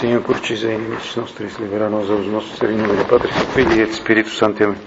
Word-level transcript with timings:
Signor 0.00 0.22
curcis 0.22 0.62
einimis 0.64 1.14
nostris, 1.14 1.58
liberanos 1.60 2.08
Deus 2.08 2.26
nostros, 2.26 2.56
Serino 2.58 2.88
de 2.88 3.04
Patris, 3.04 3.34
Filii 3.52 3.82
et 3.82 3.92
Spiritus 3.92 4.38
Sancti. 4.38 4.64
Amén. 4.64 4.78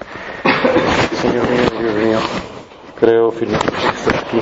Señor 1.21 1.45
mío, 1.51 1.69
Dios 1.79 1.95
mío, 2.03 2.19
creo 2.99 3.29
firmemente 3.29 3.69
que 3.69 3.87
estás 3.89 4.23
aquí, 4.23 4.39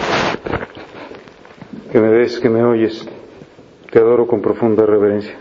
que 1.92 2.00
me 2.00 2.10
ves, 2.12 2.40
que 2.40 2.48
me 2.48 2.64
oyes, 2.64 3.06
te 3.92 4.00
adoro 4.00 4.26
con 4.26 4.42
profunda 4.42 4.86
reverencia. 4.86 5.36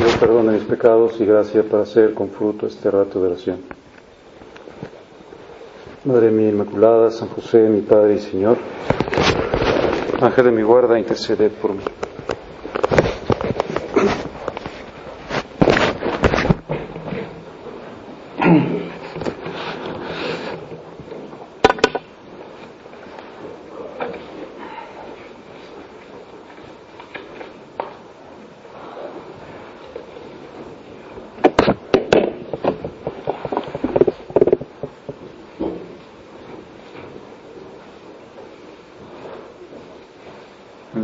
Dios 0.00 0.16
perdona 0.20 0.52
mis 0.52 0.64
pecados 0.64 1.18
y 1.20 1.24
gracia 1.24 1.62
para 1.62 1.84
hacer 1.84 2.12
con 2.12 2.28
fruto 2.28 2.66
este 2.66 2.90
rato 2.90 3.18
de 3.18 3.28
oración. 3.28 3.60
Madre 6.04 6.30
mía 6.30 6.50
Inmaculada, 6.50 7.10
San 7.10 7.28
José, 7.28 7.60
mi 7.60 7.80
Padre 7.80 8.16
y 8.16 8.18
Señor, 8.18 8.58
Ángel 10.20 10.44
de 10.44 10.50
mi 10.50 10.62
guarda, 10.62 10.98
intercede 10.98 11.48
por 11.48 11.72
mí. 11.72 11.82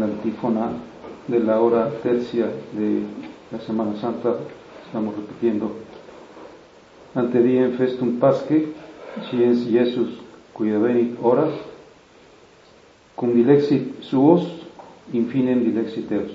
La 0.00 0.06
antífona 0.06 0.70
de 1.28 1.40
la 1.40 1.60
hora 1.60 1.90
tercia 2.02 2.46
de 2.72 3.02
la 3.52 3.60
Semana 3.60 3.94
Santa, 4.00 4.36
estamos 4.86 5.14
repitiendo, 5.14 5.72
ante 7.14 7.42
diem 7.42 7.72
festum 7.76 8.18
pasque, 8.18 8.72
sciens 9.28 9.66
Jesus 9.68 10.18
cuia 10.54 10.78
venit 10.78 11.18
horas, 11.22 11.52
cum 13.14 13.34
dilexit 13.34 14.02
suos, 14.02 14.46
infinem 15.12 15.64
dilexit 15.64 16.10
eos. 16.12 16.32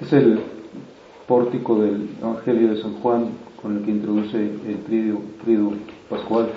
Es 0.00 0.12
el 0.12 0.40
pórtico 1.26 1.80
del 1.80 2.10
Evangelio 2.20 2.74
de 2.74 2.82
San 2.82 3.00
Juan 3.00 3.30
con 3.60 3.78
el 3.78 3.84
que 3.84 3.90
introduce 3.90 4.36
el 4.36 4.82
tridio, 4.84 5.20
triduo 5.42 5.72
pascual. 6.08 6.50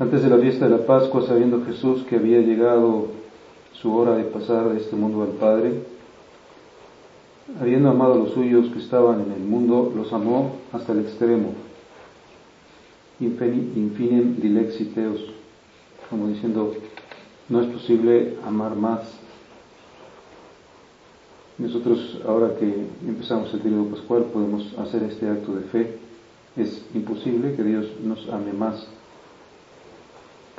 Antes 0.00 0.22
de 0.22 0.30
la 0.30 0.38
fiesta 0.38 0.66
de 0.66 0.78
la 0.78 0.86
Pascua, 0.86 1.26
sabiendo 1.26 1.62
Jesús 1.66 2.04
que 2.08 2.16
había 2.16 2.38
llegado 2.38 3.08
su 3.74 3.94
hora 3.94 4.16
de 4.16 4.24
pasar 4.24 4.70
de 4.70 4.78
este 4.78 4.96
mundo 4.96 5.22
al 5.22 5.32
Padre, 5.32 5.74
habiendo 7.60 7.90
amado 7.90 8.14
a 8.14 8.16
los 8.16 8.32
suyos 8.32 8.70
que 8.72 8.78
estaban 8.78 9.20
en 9.20 9.32
el 9.32 9.40
mundo, 9.40 9.92
los 9.94 10.10
amó 10.14 10.56
hasta 10.72 10.92
el 10.92 11.00
extremo. 11.00 11.52
Infinem 13.20 14.36
dilexiteos, 14.36 15.20
como 16.08 16.28
diciendo, 16.28 16.72
no 17.50 17.60
es 17.60 17.66
posible 17.66 18.38
amar 18.46 18.76
más. 18.76 19.02
Nosotros, 21.58 22.22
ahora 22.26 22.56
que 22.58 22.86
empezamos 23.06 23.52
el 23.52 23.60
periodo 23.60 23.84
pascual, 23.88 24.24
podemos 24.32 24.72
hacer 24.78 25.02
este 25.02 25.28
acto 25.28 25.54
de 25.56 25.64
fe. 25.64 25.98
Es 26.56 26.86
imposible 26.94 27.54
que 27.54 27.64
Dios 27.64 27.86
nos 28.02 28.26
ame 28.30 28.54
más 28.54 28.88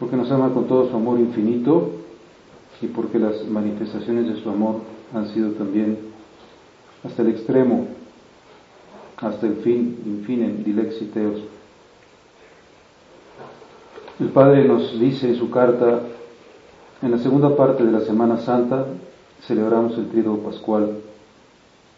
porque 0.02 0.17
nos 0.17 0.31
ama 0.31 0.52
con 0.52 0.66
todo 0.66 0.89
su 0.89 0.95
amor 0.95 1.19
infinito 1.19 1.91
y 2.81 2.88
porque 2.88 3.19
las 3.19 3.45
manifestaciones 3.45 4.27
de 4.27 4.41
su 4.41 4.49
amor 4.49 4.77
han 5.13 5.27
sido 5.27 5.52
también 5.52 5.95
hasta 7.03 7.21
el 7.21 7.30
extremo, 7.30 7.85
hasta 9.17 9.45
el 9.45 9.58
fin, 9.58 10.02
infinem 10.03 10.64
dilexiteos. 10.64 11.42
El 14.20 14.30
Padre 14.30 14.65
nos 14.65 14.99
dice 14.99 15.30
en 15.30 15.36
su 15.36 15.52
carta, 15.52 16.02
en 17.03 17.11
la 17.11 17.20
segunda 17.20 17.55
parte 17.55 17.83
de 17.83 17.92
la 17.92 18.02
Semana 18.02 18.39
Santa 18.39 18.87
celebramos 19.45 19.95
el 19.99 20.09
Tríodo 20.09 20.37
Pascual, 20.37 20.97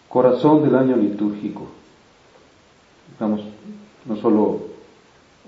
corazón 0.10 0.62
del 0.62 0.76
año 0.76 0.98
litúrgico. 0.98 1.68
Estamos 3.14 3.40
no 4.06 4.18
solo 4.18 4.63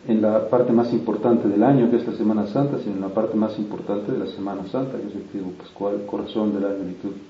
en 0.07 0.21
la 0.21 0.49
parte 0.49 0.71
más 0.71 0.93
importante 0.93 1.47
del 1.47 1.63
año, 1.63 1.89
que 1.89 1.97
es 1.97 2.07
la 2.07 2.13
Semana 2.13 2.45
Santa, 2.47 2.77
sino 2.79 2.95
en 2.95 3.01
la 3.01 3.09
parte 3.09 3.35
más 3.35 3.57
importante 3.57 4.11
de 4.11 4.19
la 4.19 4.27
Semana 4.27 4.67
Santa, 4.67 4.97
que 4.97 5.07
es 5.07 5.15
el 5.15 5.51
Pascual, 5.53 6.05
corazón 6.05 6.53
del 6.53 6.65
año 6.65 6.83
litúrgico. 6.83 7.25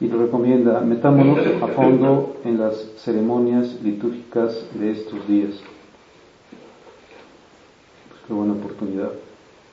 Y 0.00 0.06
lo 0.06 0.18
recomienda, 0.18 0.80
metámonos 0.80 1.38
a 1.60 1.66
fondo 1.68 2.36
en 2.44 2.58
las 2.58 2.76
ceremonias 2.98 3.80
litúrgicas 3.82 4.66
de 4.74 4.92
estos 4.92 5.26
días. 5.26 5.54
Pues 8.08 8.20
qué 8.26 8.32
buena 8.32 8.52
oportunidad, 8.52 9.10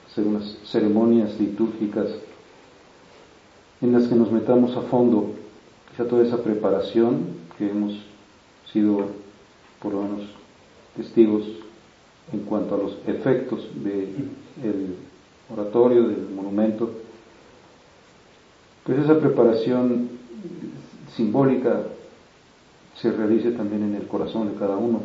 hacer 0.09 0.25
unas 0.25 0.57
ceremonias 0.63 1.39
litúrgicas 1.39 2.07
en 3.81 3.91
las 3.91 4.07
que 4.07 4.15
nos 4.15 4.31
metamos 4.31 4.75
a 4.77 4.81
fondo, 4.83 5.31
quizá 5.91 6.07
toda 6.07 6.23
esa 6.23 6.41
preparación 6.41 7.45
que 7.57 7.69
hemos 7.69 7.93
sido, 8.71 9.05
por 9.79 9.93
lo 9.93 10.01
menos, 10.01 10.21
testigos 10.95 11.43
en 12.31 12.41
cuanto 12.41 12.75
a 12.75 12.77
los 12.77 12.97
efectos 13.07 13.67
del 13.83 14.95
oratorio, 15.53 16.07
del 16.07 16.29
monumento, 16.29 16.89
pues 18.83 18.99
esa 18.99 19.19
preparación 19.19 20.09
simbólica 21.15 21.83
se 22.95 23.11
realice 23.11 23.51
también 23.51 23.83
en 23.83 23.95
el 23.95 24.07
corazón 24.07 24.51
de 24.51 24.59
cada 24.59 24.77
uno, 24.77 25.01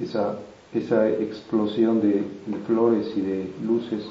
esa, 0.00 0.38
esa 0.72 1.08
explosión 1.08 2.00
de, 2.00 2.24
de 2.46 2.58
flores 2.66 3.12
y 3.16 3.20
de 3.20 3.50
luces. 3.64 4.04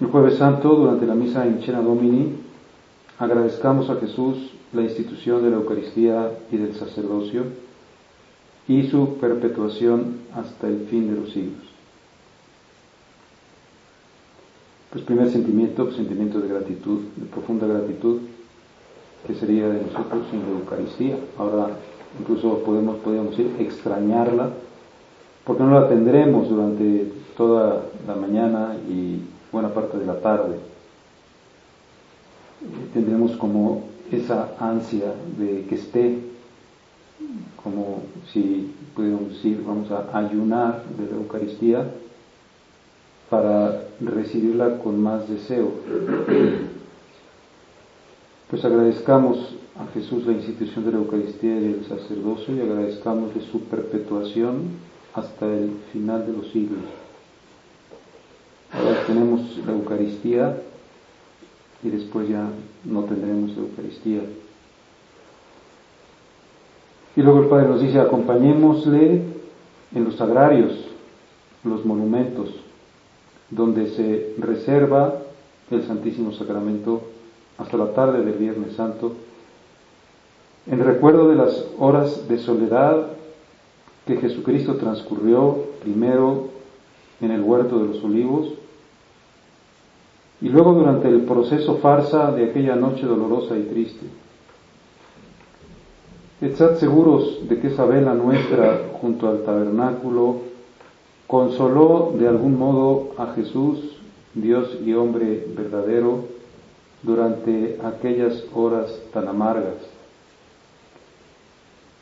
El 0.00 0.08
jueves 0.08 0.38
santo, 0.38 0.68
durante 0.70 1.06
la 1.06 1.14
misa 1.14 1.46
en 1.46 1.60
Chena 1.60 1.80
Domini, 1.80 2.34
agradezcamos 3.22 3.88
a 3.88 4.00
Jesús 4.00 4.50
la 4.72 4.82
institución 4.82 5.44
de 5.44 5.50
la 5.50 5.56
Eucaristía 5.58 6.32
y 6.50 6.56
del 6.56 6.74
sacerdocio 6.74 7.44
y 8.66 8.88
su 8.88 9.16
perpetuación 9.18 10.22
hasta 10.34 10.66
el 10.66 10.86
fin 10.90 11.08
de 11.08 11.20
los 11.20 11.30
siglos. 11.30 11.62
Pues 14.90 15.04
primer 15.04 15.30
sentimiento, 15.30 15.92
sentimiento 15.92 16.40
de 16.40 16.48
gratitud, 16.48 17.02
de 17.14 17.26
profunda 17.26 17.68
gratitud, 17.68 18.22
que 19.24 19.34
sería 19.36 19.68
de 19.68 19.82
nosotros 19.82 20.26
sin 20.32 20.40
la 20.40 20.58
Eucaristía. 20.58 21.16
Ahora 21.38 21.68
incluso 22.18 22.58
podemos, 22.64 22.96
podríamos 22.96 23.36
decir, 23.36 23.54
extrañarla, 23.60 24.50
porque 25.44 25.62
no 25.62 25.80
la 25.80 25.88
tendremos 25.88 26.48
durante 26.48 27.12
toda 27.36 27.84
la 28.04 28.16
mañana 28.16 28.74
y 28.90 29.20
buena 29.52 29.68
parte 29.68 29.96
de 29.98 30.06
la 30.06 30.18
tarde. 30.18 30.71
Tendremos 32.92 33.36
como 33.36 33.84
esa 34.10 34.54
ansia 34.58 35.14
de 35.38 35.64
que 35.68 35.74
esté, 35.74 36.18
como 37.62 38.02
si 38.32 38.74
pudiéramos 38.94 39.30
decir, 39.30 39.62
vamos 39.66 39.90
a 39.90 40.16
ayunar 40.16 40.84
de 40.98 41.10
la 41.10 41.16
Eucaristía 41.16 41.90
para 43.30 43.84
recibirla 44.00 44.78
con 44.78 45.02
más 45.02 45.28
deseo. 45.28 45.72
Pues 48.50 48.64
agradezcamos 48.64 49.56
a 49.78 49.86
Jesús 49.94 50.26
la 50.26 50.32
institución 50.32 50.84
de 50.84 50.92
la 50.92 50.98
Eucaristía 50.98 51.58
y 51.58 51.64
el 51.64 51.86
sacerdocio 51.86 52.54
y 52.54 52.60
agradezcamos 52.60 53.34
de 53.34 53.40
su 53.40 53.60
perpetuación 53.60 54.92
hasta 55.14 55.46
el 55.46 55.70
final 55.92 56.26
de 56.26 56.32
los 56.34 56.48
siglos. 56.50 56.84
Ahora 58.72 59.06
tenemos 59.06 59.40
la 59.66 59.72
Eucaristía 59.72 60.56
y 61.82 61.90
después 61.90 62.28
ya 62.28 62.48
no 62.84 63.04
tendremos 63.04 63.56
Eucaristía. 63.56 64.22
Y 67.16 67.22
luego 67.22 67.42
el 67.42 67.48
Padre 67.48 67.68
nos 67.68 67.82
dice, 67.82 68.00
acompañémosle 68.00 69.22
en 69.94 70.04
los 70.04 70.16
sagrarios, 70.16 70.72
los 71.64 71.84
monumentos, 71.84 72.48
donde 73.50 73.90
se 73.90 74.34
reserva 74.38 75.18
el 75.70 75.82
Santísimo 75.86 76.32
Sacramento 76.32 77.02
hasta 77.58 77.76
la 77.76 77.92
tarde 77.92 78.24
del 78.24 78.38
Viernes 78.38 78.74
Santo, 78.74 79.14
en 80.66 80.82
recuerdo 80.84 81.28
de 81.28 81.36
las 81.36 81.66
horas 81.78 82.28
de 82.28 82.38
soledad 82.38 83.08
que 84.06 84.16
Jesucristo 84.16 84.76
transcurrió 84.76 85.64
primero 85.82 86.48
en 87.20 87.30
el 87.30 87.42
huerto 87.42 87.78
de 87.78 87.88
los 87.88 88.04
olivos 88.04 88.54
y 90.42 90.48
luego 90.48 90.72
durante 90.74 91.08
el 91.08 91.22
proceso 91.22 91.76
farsa 91.76 92.32
de 92.32 92.46
aquella 92.46 92.74
noche 92.74 93.06
dolorosa 93.06 93.56
y 93.56 93.62
triste. 93.62 94.06
Estad 96.40 96.78
seguros 96.78 97.48
de 97.48 97.60
que 97.60 97.68
esa 97.68 97.84
vela 97.84 98.14
nuestra 98.14 98.90
junto 99.00 99.28
al 99.28 99.44
tabernáculo 99.44 100.38
consoló 101.28 102.12
de 102.18 102.26
algún 102.26 102.58
modo 102.58 103.12
a 103.18 103.34
Jesús, 103.34 103.96
Dios 104.34 104.78
y 104.84 104.92
hombre 104.94 105.46
verdadero, 105.56 106.24
durante 107.04 107.78
aquellas 107.84 108.44
horas 108.52 109.00
tan 109.12 109.28
amargas. 109.28 109.76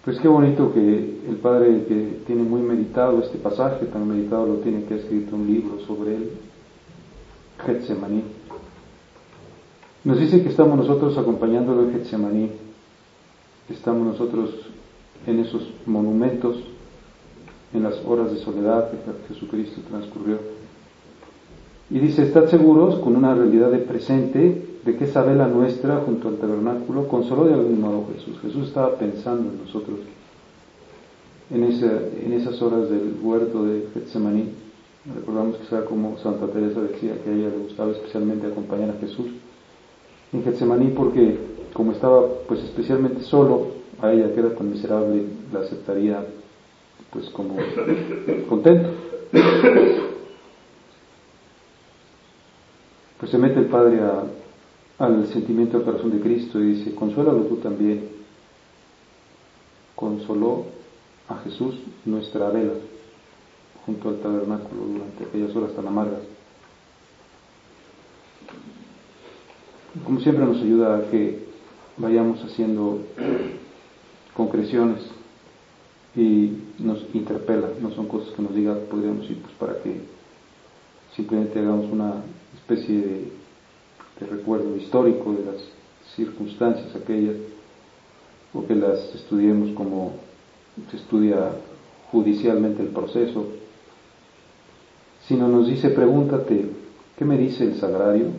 Pues 0.02 0.18
qué 0.18 0.28
bonito 0.28 0.72
que 0.72 1.20
el 1.28 1.36
Padre 1.42 1.84
que 1.86 2.22
tiene 2.26 2.42
muy 2.42 2.62
meditado 2.62 3.20
este 3.20 3.36
pasaje, 3.36 3.84
tan 3.86 4.08
meditado 4.08 4.46
lo 4.46 4.54
tiene 4.56 4.84
que 4.84 4.94
ha 4.94 4.96
escrito 4.96 5.36
un 5.36 5.46
libro 5.46 5.80
sobre 5.86 6.16
él, 6.16 6.30
Getsemaní. 7.66 8.22
Nos 10.04 10.18
dice 10.18 10.42
que 10.42 10.48
estamos 10.48 10.78
nosotros 10.78 11.16
acompañándolo 11.18 11.82
en 11.82 11.92
Getsemaní, 11.92 12.50
estamos 13.68 14.06
nosotros 14.06 14.50
en 15.26 15.40
esos 15.40 15.70
monumentos, 15.86 16.56
en 17.74 17.82
las 17.82 18.02
horas 18.04 18.32
de 18.32 18.38
soledad 18.38 18.90
que 18.90 19.34
Jesucristo 19.34 19.80
transcurrió. 19.88 20.38
Y 21.90 21.98
dice, 21.98 22.22
estad 22.22 22.48
seguros 22.48 22.96
con 23.00 23.16
una 23.16 23.34
realidad 23.34 23.70
de 23.70 23.78
presente 23.78 24.66
de 24.84 24.96
que 24.96 25.04
esa 25.04 25.22
vela 25.22 25.46
nuestra 25.46 25.98
junto 26.06 26.28
al 26.28 26.36
tabernáculo 26.36 27.08
consoló 27.08 27.44
de 27.44 27.54
algún 27.54 27.80
modo 27.80 28.06
Jesús. 28.14 28.38
Jesús 28.40 28.68
estaba 28.68 28.94
pensando 28.94 29.50
en 29.50 29.58
nosotros 29.64 29.98
en, 31.52 32.32
esas 32.32 32.62
horas 32.62 32.88
del 32.88 33.16
huerto 33.22 33.64
de 33.64 33.88
Getsemaní. 33.92 34.50
Recordamos 35.06 35.56
que 35.56 35.66
sea 35.66 35.84
como 35.86 36.18
Santa 36.18 36.46
Teresa 36.48 36.82
decía 36.82 37.22
que 37.22 37.30
a 37.30 37.32
ella 37.32 37.48
le 37.48 37.64
gustaba 37.64 37.92
especialmente 37.92 38.46
acompañar 38.46 38.90
a 38.90 39.00
Jesús 39.00 39.28
en 40.32 40.44
Getsemaní 40.44 40.88
porque 40.88 41.38
como 41.72 41.92
estaba 41.92 42.26
pues 42.46 42.60
especialmente 42.64 43.22
solo, 43.22 43.80
a 44.02 44.12
ella 44.12 44.32
que 44.32 44.40
era 44.40 44.54
tan 44.54 44.70
miserable, 44.70 45.24
la 45.52 45.60
aceptaría 45.60 46.26
pues 47.10 47.28
como 47.30 47.56
contento. 48.48 48.90
Pues 53.18 53.30
se 53.30 53.38
mete 53.38 53.58
el 53.58 53.66
Padre 53.66 54.00
al 54.98 55.26
sentimiento 55.28 55.76
del 55.76 55.86
corazón 55.86 56.10
de 56.10 56.20
Cristo 56.20 56.58
y 56.58 56.74
dice, 56.74 56.94
consuélalo 56.94 57.42
tú 57.44 57.56
también. 57.56 58.08
Consoló 59.94 60.64
a 61.28 61.36
Jesús 61.36 61.74
nuestra 62.06 62.48
vela 62.48 62.72
junto 63.86 64.08
al 64.08 64.20
tabernáculo 64.20 64.82
durante 64.86 65.24
aquellas 65.24 65.54
horas 65.56 65.74
tan 65.74 65.86
amargas. 65.86 66.20
Como 70.04 70.20
siempre 70.20 70.44
nos 70.44 70.58
ayuda 70.58 70.96
a 70.96 71.10
que 71.10 71.46
vayamos 71.96 72.42
haciendo 72.44 73.00
concreciones 74.36 75.02
y 76.16 76.52
nos 76.78 77.04
interpela, 77.12 77.68
no 77.80 77.90
son 77.92 78.06
cosas 78.06 78.32
que 78.34 78.42
nos 78.42 78.54
diga 78.54 78.74
podríamos 78.90 79.28
ir 79.30 79.40
pues 79.42 79.52
para 79.54 79.82
que 79.82 80.00
simplemente 81.14 81.58
hagamos 81.58 81.90
una 81.92 82.22
especie 82.54 82.96
de, 82.96 83.32
de 84.20 84.26
recuerdo 84.28 84.76
histórico 84.76 85.32
de 85.32 85.44
las 85.44 85.62
circunstancias 86.14 86.94
aquellas 86.94 87.36
o 88.54 88.66
que 88.66 88.74
las 88.74 89.14
estudiemos 89.14 89.70
como 89.76 90.12
se 90.90 90.96
estudia 90.96 91.52
judicialmente 92.10 92.82
el 92.82 92.88
proceso, 92.88 93.46
sino 95.30 95.46
nos 95.46 95.68
dice, 95.68 95.90
pregúntate, 95.90 96.68
¿qué 97.16 97.24
me 97.24 97.38
dice 97.38 97.62
el 97.62 97.76
sagrario? 97.76 98.30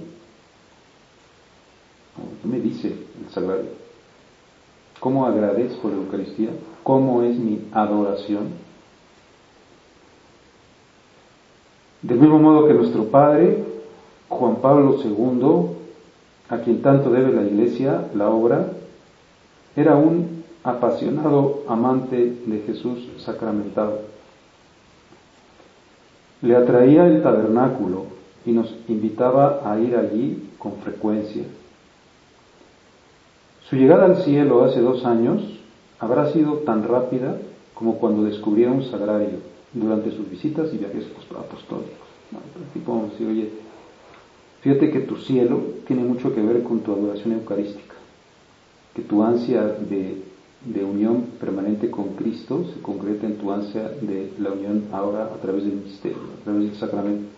¿Qué 2.42 2.48
me 2.50 2.60
dice 2.60 2.90
el 2.90 3.34
sagrario? 3.34 3.70
¿Cómo 5.00 5.26
agradezco 5.26 5.88
la 5.88 5.96
Eucaristía? 5.96 6.50
¿Cómo 6.84 7.22
es 7.22 7.38
mi 7.38 7.62
adoración? 7.72 8.50
Del 12.02 12.20
mismo 12.20 12.40
modo 12.40 12.68
que 12.68 12.74
nuestro 12.74 13.06
Padre, 13.06 13.64
Juan 14.28 14.58
Pablo 14.58 14.98
II, 15.02 15.78
a 16.50 16.58
quien 16.62 16.82
tanto 16.82 17.10
debe 17.10 17.32
la 17.32 17.44
Iglesia, 17.44 18.10
la 18.14 18.30
obra, 18.30 18.74
era 19.78 19.96
un 19.96 20.44
apasionado 20.62 21.64
amante 21.70 22.36
de 22.46 22.60
Jesús 22.68 23.08
sacramentado. 23.20 24.12
Le 26.42 26.56
atraía 26.56 27.06
el 27.08 27.22
tabernáculo 27.22 28.06
y 28.46 28.52
nos 28.52 28.74
invitaba 28.88 29.62
a 29.64 29.80
ir 29.80 29.96
allí 29.96 30.50
con 30.58 30.78
frecuencia. 30.78 31.44
Su 33.70 33.76
llegada 33.76 34.06
al 34.06 34.18
cielo 34.18 34.64
hace 34.64 34.82
dos 34.82 35.06
años 35.06 35.42
habrá 36.00 36.32
sido 36.32 36.56
tan 36.60 36.84
rápida 36.84 37.38
como 37.74 37.98
cuando 37.98 38.24
descubría 38.24 38.72
un 38.72 38.84
sagrario 38.84 39.40
durante 39.74 40.12
sus 40.12 40.30
visitas 40.30 40.74
y 40.74 40.78
viajes 40.78 41.06
apostólicos. 41.30 42.08
Aquí 42.70 42.80
podemos 42.80 43.12
decir, 43.12 43.28
oye, 43.28 43.50
fíjate 44.62 44.92
que 44.92 45.00
tu 45.02 45.18
cielo 45.18 45.62
tiene 45.88 46.04
mucho 46.04 46.34
que 46.34 46.42
ver 46.42 46.64
con 46.64 46.80
tu 46.80 46.92
adoración 46.94 47.34
eucarística, 47.34 47.96
que 48.96 49.02
tu 49.04 49.24
ansia 49.24 49.64
de 49.64 50.31
de 50.66 50.84
unión 50.84 51.24
permanente 51.40 51.90
con 51.90 52.10
Cristo 52.10 52.66
se 52.74 52.82
concreta 52.82 53.26
en 53.26 53.38
tu 53.38 53.52
ansia 53.52 53.90
de 54.02 54.32
la 54.40 54.52
unión 54.52 54.86
ahora 54.92 55.26
a 55.26 55.38
través 55.42 55.64
del 55.64 55.74
misterio, 55.74 56.20
a 56.40 56.44
través 56.44 56.64
del 56.70 56.76
sacramento. 56.76 57.30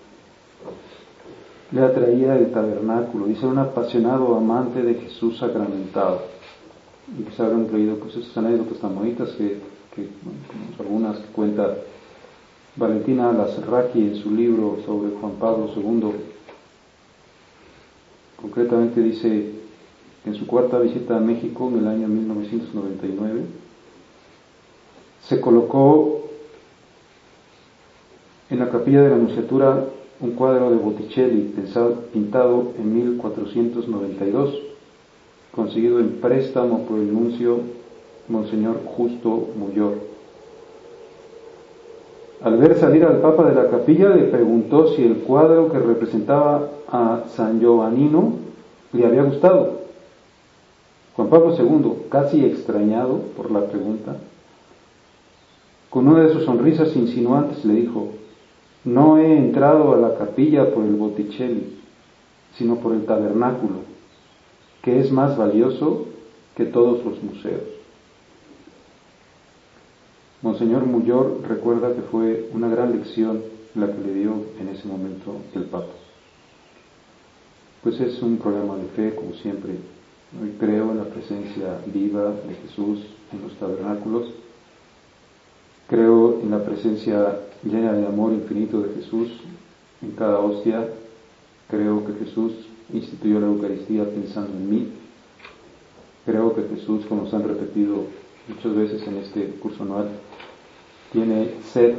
Le 1.72 1.82
atraía 1.82 2.38
el 2.38 2.52
tabernáculo, 2.52 3.28
dice 3.28 3.46
un 3.46 3.58
apasionado 3.58 4.36
amante 4.36 4.84
de 4.84 4.96
Jesús 4.96 5.38
sacramentado. 5.38 6.22
Y 7.18 7.24
quizá 7.24 7.46
habrán 7.46 7.66
creído 7.66 7.96
pues 7.96 8.16
esas 8.16 8.38
anécdotas 8.38 8.78
tan 8.78 8.96
bonitas 8.96 9.30
que, 9.32 9.60
que 9.96 10.08
algunas 10.80 11.18
que 11.18 11.28
cuenta 11.32 11.76
Valentina 12.76 13.32
Lazarraki 13.32 14.00
en 14.00 14.16
su 14.16 14.32
libro 14.32 14.80
sobre 14.86 15.12
Juan 15.12 15.34
Pablo 15.34 15.70
II. 15.76 16.12
Concretamente 18.42 19.02
dice 19.02 19.63
en 20.26 20.36
su 20.36 20.48
cuarta 20.48 20.80
visita 20.80 21.18
a 21.18 21.20
México 21.20 21.70
en 21.70 21.80
el 21.80 21.88
año 21.88 22.08
1999, 22.08 23.42
se 25.28 25.40
colocó 25.40 26.22
en 28.50 28.60
la 28.60 28.70
capilla 28.70 29.02
de 29.02 29.10
la 29.10 29.16
Anunciatura 29.16 29.86
un 30.20 30.32
cuadro 30.32 30.70
de 30.70 30.78
Botticelli 30.78 31.54
pintado 32.14 32.72
en 32.78 32.94
1492, 32.94 34.60
conseguido 35.54 36.00
en 36.00 36.22
préstamo 36.22 36.86
por 36.86 37.00
el 37.00 37.14
nuncio 37.14 37.60
Monseñor 38.30 38.82
Justo 38.86 39.50
Muyor. 39.58 39.96
Al 42.42 42.58
ver 42.58 42.78
salir 42.78 43.06
al 43.06 43.22
Papa 43.22 43.50
de 43.50 43.56
la 43.56 43.70
capilla 43.70 44.10
le 44.10 44.24
preguntó 44.24 44.94
si 44.94 45.04
el 45.04 45.18
cuadro 45.20 45.72
que 45.72 45.80
representaba 45.80 46.70
a 46.90 47.24
San 47.36 47.60
Giovannino 47.60 48.34
le 48.92 49.06
había 49.06 49.24
gustado. 49.24 49.83
Juan 51.16 51.30
Pablo 51.30 51.56
II, 51.56 52.08
casi 52.10 52.44
extrañado 52.44 53.20
por 53.38 53.52
la 53.52 53.68
pregunta, 53.68 54.18
con 55.90 56.08
una 56.08 56.24
de 56.24 56.34
sus 56.34 56.46
sonrisas 56.46 56.96
insinuantes 56.96 57.64
le 57.66 57.76
dijo, 57.76 58.10
no 58.84 59.20
he 59.20 59.38
entrado 59.38 59.94
a 59.94 59.98
la 59.98 60.18
capilla 60.18 60.74
por 60.74 60.84
el 60.84 60.96
Botticelli, 60.96 61.78
sino 62.58 62.78
por 62.78 62.94
el 62.94 63.06
tabernáculo, 63.06 63.76
que 64.82 65.00
es 65.00 65.12
más 65.12 65.38
valioso 65.38 66.08
que 66.56 66.66
todos 66.66 67.06
los 67.06 67.22
museos. 67.22 67.62
Monseñor 70.42 70.86
Muyor 70.86 71.42
recuerda 71.48 71.94
que 71.94 72.02
fue 72.02 72.50
una 72.54 72.68
gran 72.68 72.92
lección 72.92 73.42
la 73.76 73.88
que 73.88 74.02
le 74.02 74.14
dio 74.14 74.34
en 74.60 74.70
ese 74.70 74.88
momento 74.88 75.36
el 75.54 75.64
Papa. 75.64 75.94
Pues 77.82 78.00
es 78.00 78.22
un 78.22 78.38
programa 78.38 78.78
de 78.78 78.88
fe, 78.96 79.16
como 79.16 79.34
siempre, 79.36 79.76
Hoy 80.42 80.52
creo 80.60 80.90
en 80.90 80.98
la 80.98 81.04
presencia 81.04 81.80
viva 81.86 82.32
de 82.32 82.56
Jesús 82.56 83.02
en 83.32 83.44
los 83.44 83.54
tabernáculos. 83.60 84.32
Creo 85.88 86.40
en 86.42 86.50
la 86.50 86.66
presencia 86.66 87.38
llena 87.64 87.94
de 87.94 88.08
amor 88.08 88.34
infinito 88.34 88.82
de 88.82 88.96
Jesús 88.96 89.30
en 90.02 90.12
cada 90.12 90.40
hostia. 90.40 90.90
Creo 91.70 92.04
que 92.04 92.14
Jesús 92.14 92.52
instituyó 92.92 93.40
la 93.40 93.46
Eucaristía 93.46 94.06
pensando 94.06 94.54
en 94.54 94.70
mí. 94.72 94.88
Creo 96.26 96.56
que 96.56 96.64
Jesús, 96.64 97.06
como 97.06 97.30
se 97.30 97.36
han 97.36 97.48
repetido 97.48 98.06
muchas 98.48 98.76
veces 98.76 99.08
en 99.08 99.18
este 99.18 99.46
curso 99.62 99.84
anual, 99.84 100.10
tiene 101.12 101.52
sed, 101.72 101.94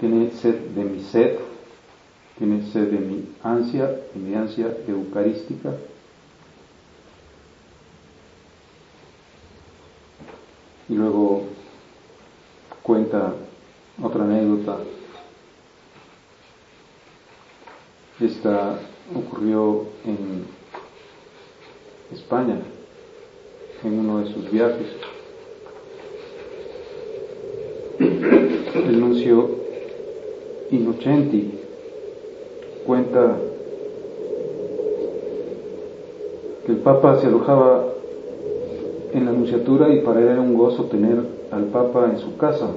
tiene 0.00 0.30
sed 0.30 0.54
de 0.74 0.84
mi 0.84 1.00
sed, 1.00 1.36
tiene 2.38 2.62
sed 2.72 2.90
de 2.90 2.98
mi 3.00 3.24
ansia, 3.42 3.86
de 3.86 4.20
mi 4.20 4.34
ansia 4.34 4.78
eucarística 4.88 5.74
Y 10.88 10.94
luego 10.94 11.42
cuenta 12.82 13.34
otra 14.02 14.24
anécdota. 14.24 14.78
Esta 18.20 18.78
ocurrió 19.14 19.86
en 20.04 20.46
España, 22.12 22.58
en 23.84 23.98
uno 23.98 24.20
de 24.20 24.32
sus 24.32 24.50
viajes. 24.50 24.86
el 27.98 29.00
nuncio 29.00 29.50
Innocenti 30.70 31.58
cuenta 32.84 33.36
que 36.64 36.72
el 36.72 36.78
Papa 36.78 37.20
se 37.20 37.28
alojaba 37.28 37.95
en 39.16 39.24
la 39.24 39.30
Anunciatura 39.30 39.88
y 39.94 40.00
para 40.00 40.20
él 40.20 40.28
era 40.28 40.40
un 40.42 40.54
gozo 40.54 40.84
tener 40.84 41.16
al 41.50 41.64
Papa 41.64 42.10
en 42.12 42.18
su 42.18 42.36
casa, 42.36 42.68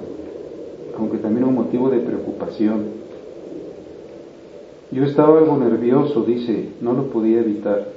aunque 0.98 1.18
también 1.18 1.46
un 1.46 1.56
motivo 1.56 1.90
de 1.90 2.00
preocupación. 2.00 2.86
Yo 4.92 5.04
estaba 5.04 5.38
algo 5.38 5.58
nervioso, 5.58 6.24
dice, 6.24 6.70
no 6.80 6.94
lo 6.94 7.08
podía 7.08 7.42
evitar. 7.42 7.90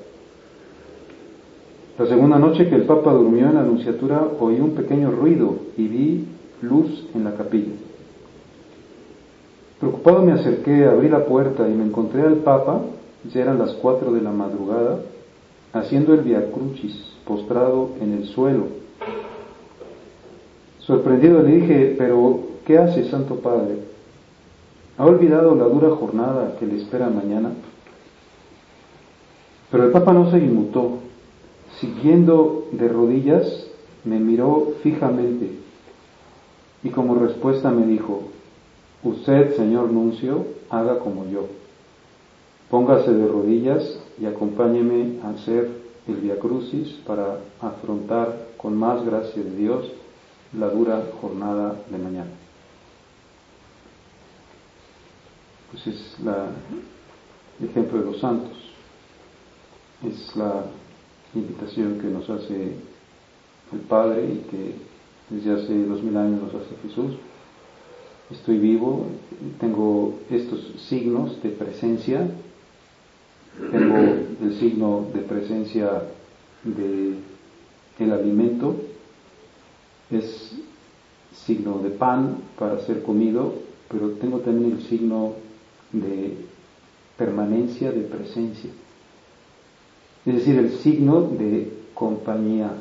La 1.99 2.06
segunda 2.06 2.38
noche 2.38 2.68
que 2.68 2.75
el 2.75 2.82
Papa 2.82 3.12
durmió 3.12 3.46
en 3.46 3.54
la 3.54 3.61
Anunciatura 3.61 4.26
oí 4.40 4.58
un 4.58 4.72
pequeño 4.72 5.12
ruido 5.12 5.54
y 5.76 5.87
vi 5.87 6.25
luz 6.62 7.06
en 7.14 7.25
la 7.25 7.34
capilla. 7.34 7.75
Preocupado 9.78 10.22
me 10.22 10.32
acerqué, 10.32 10.84
abrí 10.87 11.08
la 11.08 11.26
puerta 11.26 11.68
y 11.68 11.75
me 11.75 11.84
encontré 11.84 12.22
al 12.22 12.38
Papa, 12.38 12.80
ya 13.32 13.40
eran 13.40 13.58
las 13.58 13.72
cuatro 13.75 14.12
de 14.12 14.20
la 14.20 14.32
madrugada, 14.32 14.99
haciendo 15.72 16.12
el 16.12 16.22
Via 16.22 16.50
Crucis, 16.50 17.12
postrado 17.26 17.91
en 18.00 18.14
el 18.14 18.26
suelo. 18.26 18.67
Sorprendido 20.81 21.43
le 21.43 21.57
dije, 21.57 21.95
pero 21.97 22.41
¿qué 22.67 22.79
hace, 22.79 23.09
Santo 23.09 23.37
Padre? 23.37 23.79
¿Ha 24.99 25.07
olvidado 25.07 25.55
la 25.55 25.64
dura 25.64 25.91
jornada 25.91 26.57
que 26.59 26.67
le 26.67 26.76
espera 26.76 27.09
mañana? 27.09 27.52
Pero 29.71 29.85
el 29.85 29.91
Papa 29.91 30.12
no 30.12 30.31
se 30.31 30.38
inmutó. 30.38 30.99
Siguiendo 31.81 32.69
de 32.73 32.88
rodillas, 32.88 33.67
me 34.05 34.19
miró 34.19 34.75
fijamente 34.83 35.62
y 36.85 36.91
como 36.91 37.14
respuesta 37.14 37.71
me 37.71 37.87
dijo, 37.87 38.23
usted, 39.05 39.55
señor 39.57 39.91
nuncio, 39.91 40.47
haga 40.69 40.99
como 40.99 41.26
yo. 41.26 41.47
Póngase 42.71 43.12
de 43.12 43.29
rodillas 43.29 44.00
y 44.21 44.26
acompáñeme 44.26 45.21
a 45.23 45.31
hacer 45.31 45.71
el 46.09 46.16
Via 46.16 46.38
Crucis 46.38 46.88
para 47.06 47.38
afrontar 47.61 48.49
con 48.56 48.76
más 48.76 49.04
gracia 49.04 49.42
de 49.42 49.56
Dios 49.56 49.90
la 50.59 50.68
dura 50.68 51.02
jornada 51.21 51.76
de 51.90 51.99
mañana. 51.99 52.30
Pues 55.71 55.87
es 55.87 56.16
la, 56.25 56.49
el 57.61 57.68
ejemplo 57.68 57.99
de 58.00 58.04
los 58.04 58.21
santos, 58.21 58.52
es 60.06 60.37
la 60.37 60.64
invitación 61.35 61.99
que 61.99 62.09
nos 62.09 62.28
hace 62.28 62.75
el 63.73 63.80
Padre 63.88 64.25
y 64.25 64.38
que 64.50 64.75
desde 65.30 65.52
hace 65.52 65.85
dos 65.85 66.02
mil 66.02 66.16
años 66.16 66.42
nos 66.42 66.54
hace 66.54 66.76
Jesús. 66.82 67.14
Estoy 68.30 68.59
vivo, 68.59 69.06
tengo 69.61 70.18
estos 70.30 70.61
signos 70.88 71.42
de 71.42 71.50
presencia 71.50 72.28
tengo 73.59 73.97
el 74.42 74.56
signo 74.59 75.06
de 75.12 75.21
presencia 75.21 76.02
de 76.64 77.16
el 77.99 78.12
alimento, 78.12 78.76
es 80.11 80.54
signo 81.32 81.78
de 81.78 81.90
pan 81.90 82.38
para 82.59 82.80
ser 82.80 83.02
comido, 83.02 83.54
pero 83.88 84.11
tengo 84.12 84.40
también 84.40 84.73
el 84.73 84.82
signo 84.82 85.35
de 85.92 86.37
permanencia, 87.16 87.92
de 87.92 88.02
presencia. 88.02 88.71
Es 90.25 90.35
decir, 90.35 90.59
el 90.59 90.73
signo 90.78 91.23
de 91.23 91.73
compañía, 91.94 92.73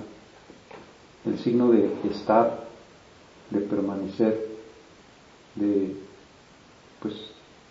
el 1.26 1.38
signo 1.40 1.72
de 1.72 1.92
estar, 2.10 2.68
de 3.50 3.60
permanecer, 3.60 4.48
de 5.56 5.96
pues 7.02 7.14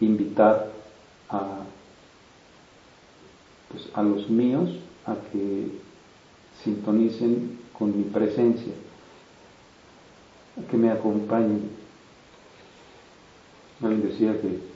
invitar 0.00 0.71
a 1.28 1.61
pues, 3.71 3.89
a 3.95 4.03
los 4.03 4.29
míos 4.29 4.71
a 5.07 5.17
que 5.33 5.69
sintonicen 6.62 7.59
con 7.79 7.97
mi 7.97 8.05
presencia, 8.05 8.73
a 10.59 10.71
que 10.71 10.77
me 10.77 10.91
acompañen. 10.91 11.71
Alguien 13.83 14.03
decía 14.03 14.39
que 14.41 14.71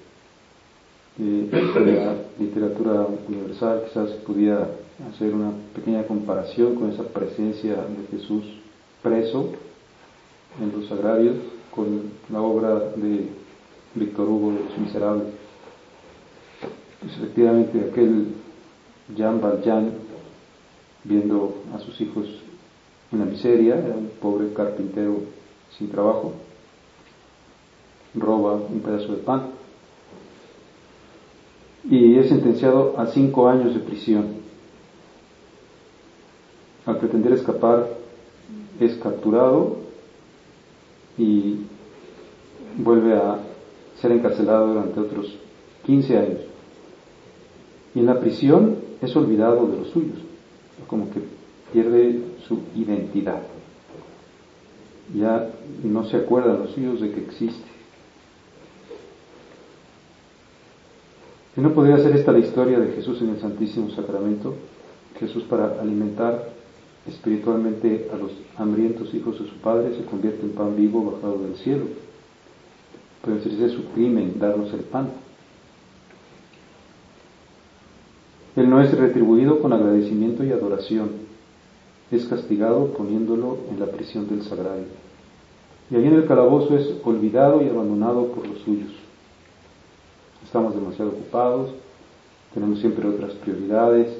en 1.18 1.50
la 1.50 2.16
literatura 2.38 3.06
universal 3.28 3.84
quizás 3.86 4.10
podía 4.26 4.66
hacer 5.12 5.34
una 5.34 5.52
pequeña 5.74 6.06
comparación 6.06 6.74
con 6.74 6.90
esa 6.90 7.04
presencia 7.04 7.74
de 7.74 8.16
Jesús 8.16 8.44
preso 9.02 9.50
en 10.60 10.72
los 10.72 10.88
sagrarios 10.88 11.36
con 11.70 12.10
la 12.32 12.40
obra 12.40 12.78
de 12.96 13.28
Víctor 13.94 14.28
Hugo 14.28 14.52
de 14.52 14.64
Los 14.64 14.78
Miserables. 14.78 15.26
Pues 17.00 17.16
efectivamente 17.16 17.90
aquel 17.90 18.28
Jean 19.16 19.40
Valjean, 19.40 19.92
viendo 21.04 21.62
a 21.74 21.78
sus 21.80 22.00
hijos 22.00 22.26
en 23.12 23.18
la 23.18 23.26
miseria, 23.26 23.76
era 23.76 23.94
un 23.94 24.10
pobre 24.20 24.52
carpintero 24.52 25.18
sin 25.76 25.90
trabajo, 25.90 26.32
roba 28.14 28.54
un 28.54 28.80
pedazo 28.80 29.12
de 29.12 29.18
pan 29.18 29.42
y 31.88 32.16
es 32.16 32.28
sentenciado 32.28 32.94
a 32.98 33.06
cinco 33.06 33.48
años 33.48 33.74
de 33.74 33.80
prisión. 33.80 34.26
Al 36.86 36.96
pretender 36.96 37.32
escapar 37.32 37.88
es 38.80 38.94
capturado 38.96 39.76
y 41.18 41.56
vuelve 42.78 43.16
a 43.16 43.38
ser 44.00 44.12
encarcelado 44.12 44.68
durante 44.68 45.00
otros 45.00 45.36
15 45.84 46.18
años. 46.18 46.53
Y 47.94 48.00
en 48.00 48.06
la 48.06 48.20
prisión 48.20 48.76
es 49.00 49.14
olvidado 49.14 49.66
de 49.66 49.78
los 49.78 49.88
suyos, 49.88 50.18
como 50.86 51.10
que 51.10 51.20
pierde 51.72 52.20
su 52.46 52.60
identidad. 52.74 53.42
Ya 55.14 55.50
no 55.82 56.04
se 56.04 56.16
acuerda 56.16 56.54
los 56.54 56.70
suyos 56.70 57.00
de 57.00 57.12
que 57.12 57.20
existe. 57.20 57.74
¿Y 61.56 61.60
no 61.60 61.72
podría 61.72 61.98
ser 61.98 62.16
esta 62.16 62.32
la 62.32 62.40
historia 62.40 62.80
de 62.80 62.92
Jesús 62.92 63.20
en 63.22 63.30
el 63.30 63.40
Santísimo 63.40 63.90
Sacramento? 63.90 64.54
Jesús 65.20 65.44
para 65.44 65.80
alimentar 65.80 66.48
espiritualmente 67.06 68.08
a 68.12 68.16
los 68.16 68.32
hambrientos 68.56 69.14
hijos 69.14 69.38
de 69.38 69.48
su 69.48 69.54
Padre 69.56 69.94
se 69.96 70.04
convierte 70.04 70.42
en 70.42 70.52
pan 70.52 70.74
vivo 70.74 71.12
bajado 71.12 71.38
del 71.38 71.54
cielo. 71.56 71.84
Pero 73.24 73.36
es 73.36 73.72
su 73.72 73.84
crimen 73.92 74.34
darnos 74.38 74.72
el 74.72 74.80
pan. 74.80 75.10
Él 78.56 78.70
no 78.70 78.80
es 78.80 78.96
retribuido 78.96 79.60
con 79.60 79.72
agradecimiento 79.72 80.44
y 80.44 80.52
adoración, 80.52 81.10
es 82.10 82.26
castigado 82.26 82.86
poniéndolo 82.92 83.58
en 83.70 83.80
la 83.80 83.86
prisión 83.86 84.28
del 84.28 84.42
sagrario. 84.42 84.84
Y 85.90 85.96
allí 85.96 86.06
en 86.06 86.14
el 86.14 86.26
calabozo 86.26 86.76
es 86.76 86.94
olvidado 87.04 87.62
y 87.62 87.68
abandonado 87.68 88.26
por 88.28 88.46
los 88.46 88.58
suyos. 88.60 88.92
Estamos 90.44 90.74
demasiado 90.74 91.10
ocupados, 91.10 91.70
tenemos 92.52 92.78
siempre 92.78 93.08
otras 93.08 93.32
prioridades, 93.32 94.16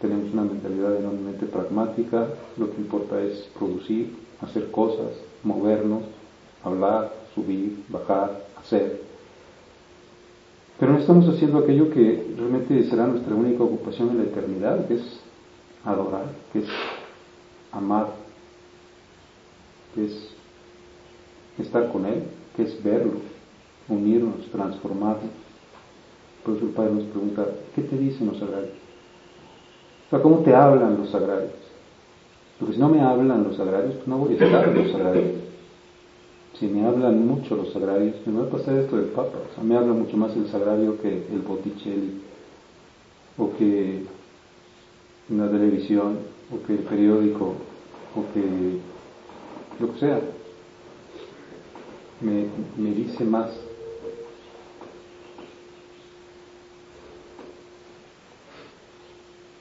tenemos 0.00 0.32
una 0.32 0.42
mentalidad 0.42 0.96
enormemente 0.96 1.46
pragmática, 1.46 2.26
lo 2.56 2.70
que 2.70 2.80
importa 2.80 3.22
es 3.22 3.48
producir, 3.56 4.14
hacer 4.40 4.70
cosas, 4.70 5.12
movernos, 5.42 6.02
hablar, 6.64 7.12
subir, 7.34 7.84
bajar, 7.88 8.44
hacer. 8.58 9.05
Pero 10.78 10.92
no 10.92 10.98
estamos 10.98 11.26
haciendo 11.28 11.58
aquello 11.58 11.90
que 11.90 12.34
realmente 12.36 12.84
será 12.84 13.06
nuestra 13.06 13.34
única 13.34 13.62
ocupación 13.62 14.10
en 14.10 14.18
la 14.18 14.24
eternidad, 14.24 14.86
que 14.86 14.94
es 14.94 15.20
adorar, 15.84 16.26
que 16.52 16.58
es 16.58 16.66
amar, 17.72 18.08
que 19.94 20.04
es 20.04 20.30
estar 21.58 21.90
con 21.90 22.04
Él, 22.04 22.24
que 22.54 22.64
es 22.64 22.82
verlo, 22.82 23.12
unirnos, 23.88 24.50
transformarnos. 24.52 25.30
Por 26.44 26.56
eso 26.56 26.66
el 26.66 26.72
Padre 26.72 26.92
nos 26.92 27.04
pregunta, 27.04 27.46
¿qué 27.74 27.82
te 27.82 27.96
dicen 27.96 28.26
los 28.26 28.38
sagrarios? 28.38 28.74
O 30.06 30.10
sea, 30.10 30.20
¿cómo 30.20 30.38
te 30.40 30.54
hablan 30.54 30.98
los 30.98 31.10
sagrarios? 31.10 31.52
Porque 32.58 32.74
si 32.74 32.80
no 32.80 32.88
me 32.90 33.00
hablan 33.00 33.44
los 33.44 33.56
sagrarios, 33.56 33.94
pues 33.94 34.08
no 34.08 34.18
voy 34.18 34.36
a 34.36 34.44
estar 34.44 34.68
en 34.68 34.74
los 34.74 34.92
sagrarios 34.92 35.45
si 36.58 36.66
me 36.66 36.86
hablan 36.86 37.26
mucho 37.26 37.54
los 37.54 37.72
sagrarios, 37.72 38.16
me 38.26 38.40
va 38.40 38.46
a 38.46 38.50
pasar 38.50 38.76
esto 38.76 38.96
del 38.96 39.06
Papa, 39.06 39.38
o 39.50 39.54
sea, 39.54 39.62
me 39.62 39.76
habla 39.76 39.92
mucho 39.92 40.16
más 40.16 40.34
el 40.36 40.48
sagrario 40.48 41.00
que 41.00 41.26
el 41.30 41.40
Botticelli, 41.40 42.22
o 43.36 43.52
que 43.56 44.04
la 45.28 45.50
televisión, 45.50 46.18
o 46.50 46.66
que 46.66 46.74
el 46.74 46.78
periódico, 46.80 47.54
o 48.14 48.32
que 48.32 48.78
lo 49.78 49.92
que 49.92 50.00
sea. 50.00 50.20
Me, 52.20 52.46
me 52.78 52.94
dice 52.94 53.24
más. 53.24 53.50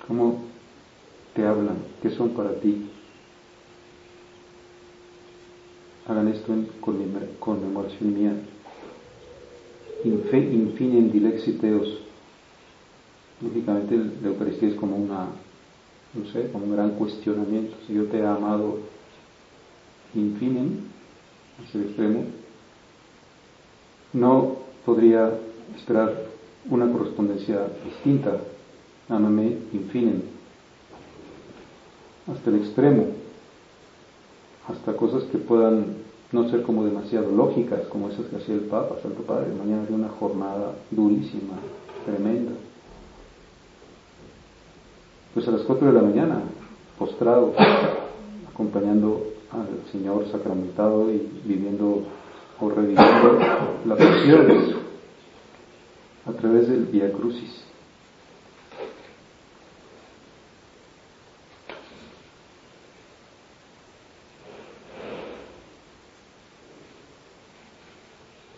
¿Cómo 0.08 0.44
te 1.34 1.46
hablan? 1.46 1.78
¿Qué 2.02 2.12
son 2.12 2.30
para 2.30 2.54
ti? 2.62 2.90
Hagan 6.08 6.28
esto 6.28 6.54
en 6.54 6.68
conmemoración 7.40 8.14
mía. 8.14 8.34
Infe, 10.04 10.38
infinem 10.38 11.12
dilexiteos. 11.12 12.00
Lógicamente 13.42 13.98
la 14.22 14.30
Eucaristía 14.30 14.70
es 14.70 14.76
como 14.76 14.96
una, 14.96 15.28
no 16.14 16.32
sé, 16.32 16.52
como 16.52 16.66
un 16.66 16.74
gran 16.74 16.92
cuestionamiento. 16.92 17.76
Si 17.88 17.94
yo 17.94 18.06
te 18.06 18.20
he 18.20 18.26
amado 18.26 18.80
infinem, 20.14 20.80
es 21.64 21.76
el 21.76 21.84
extremo, 21.84 22.26
no 24.14 24.58
podría 24.86 25.32
esperar 25.76 26.14
una 26.70 26.92
correspondencia 26.92 27.68
distinta. 27.84 28.40
Amame 29.10 29.58
infinem. 29.74 30.22
Hasta 32.28 32.50
el 32.50 32.58
extremo. 32.58 33.25
Hasta 34.68 34.94
cosas 34.94 35.24
que 35.26 35.38
puedan 35.38 35.98
no 36.32 36.50
ser 36.50 36.64
como 36.64 36.84
demasiado 36.84 37.32
lógicas, 37.32 37.82
como 37.88 38.10
esas 38.10 38.26
que 38.26 38.38
hacía 38.38 38.56
el 38.56 38.62
Papa, 38.62 38.96
Santo 39.02 39.22
Padre. 39.24 39.54
Mañana 39.54 39.86
de 39.86 39.94
una 39.94 40.10
jornada 40.10 40.74
durísima, 40.92 41.54
tremenda. 42.06 42.52
Pues 45.34 45.48
a 45.48 45.52
las 45.52 45.62
4 45.62 45.88
de 45.88 45.94
la 45.94 46.02
mañana, 46.02 46.42
postrado, 46.98 47.54
acompañando 48.52 49.22
al 49.52 49.92
Señor 49.92 50.26
sacramentado 50.32 51.12
y 51.12 51.30
viviendo 51.44 52.04
o 52.60 52.70
reviviendo 52.70 53.38
la 53.86 53.96
pasión 53.96 54.48
a 56.26 56.32
través 56.32 56.68
del 56.70 56.86
Via 56.86 57.12
Crucis. 57.12 57.64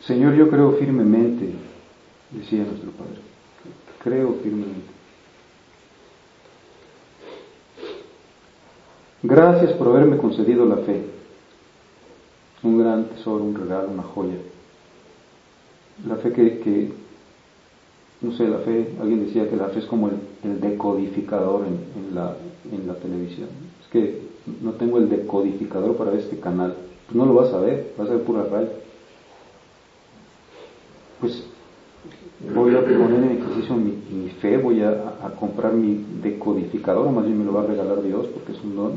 Señor, 0.08 0.36
yo 0.36 0.50
creo 0.50 0.72
firmemente, 0.72 1.50
decía 2.32 2.64
nuestro 2.64 2.92
Padre, 2.92 3.20
creo 4.02 4.36
firmemente. 4.42 4.88
Gracias 9.22 9.74
por 9.74 9.90
haberme 9.90 10.16
concedido 10.16 10.66
la 10.66 10.78
fe, 10.78 11.02
un 12.64 12.80
gran 12.80 13.04
tesoro, 13.10 13.44
un 13.44 13.56
regalo, 13.56 13.90
una 13.90 14.04
joya. 14.04 14.38
La 16.08 16.16
fe 16.16 16.32
que, 16.32 16.94
no 18.22 18.32
sé, 18.32 18.48
la 18.48 18.60
fe, 18.60 18.94
alguien 19.02 19.26
decía 19.26 19.50
que 19.50 19.58
la 19.58 19.68
fe 19.68 19.80
es 19.80 19.86
como 19.88 20.08
el, 20.08 20.62
decodificador 20.62 21.66
en, 21.66 22.16
la, 22.16 22.34
televisión. 23.02 23.50
Es 23.82 23.88
que 23.92 24.22
no 24.62 24.72
tengo 24.72 25.00
el 25.00 25.10
decodificador 25.10 25.98
para 25.98 26.12
ver 26.12 26.22
este 26.22 26.40
canal. 26.40 26.78
Pues 27.08 27.18
no 27.18 27.26
lo 27.26 27.34
vas 27.34 27.52
a 27.52 27.60
ver, 27.60 27.94
vas 27.98 28.08
a 28.08 28.14
ver 28.14 28.24
pura 28.24 28.44
raya 28.44 28.70
pues 31.20 31.44
voy 32.54 32.76
a 32.76 32.82
poner 32.82 33.24
en 33.24 33.38
ejercicio 33.38 33.76
mi, 33.76 34.30
fe, 34.42 34.58
voy 34.58 34.82
a, 34.82 35.16
comprar 35.40 35.74
mi 35.74 36.06
decodificador, 36.22 37.08
o 37.08 37.12
más 37.12 37.26
bien 37.26 37.40
me 37.40 37.46
lo 37.46 37.54
va 37.54 37.64
a 37.64 37.68
regalar 37.68 38.02
Dios 38.04 38.28
porque 38.28 38.52
es 38.52 38.64
un 38.64 38.76
don. 38.76 38.94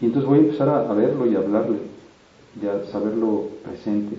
Y 0.00 0.06
entonces 0.06 0.28
voy 0.28 0.38
a 0.38 0.42
empezar 0.42 0.68
a, 0.68 0.92
verlo 0.92 1.26
y 1.26 1.34
a 1.34 1.38
hablarle, 1.38 1.78
y 2.60 2.66
a 2.66 2.84
saberlo 2.90 3.48
presente. 3.64 4.16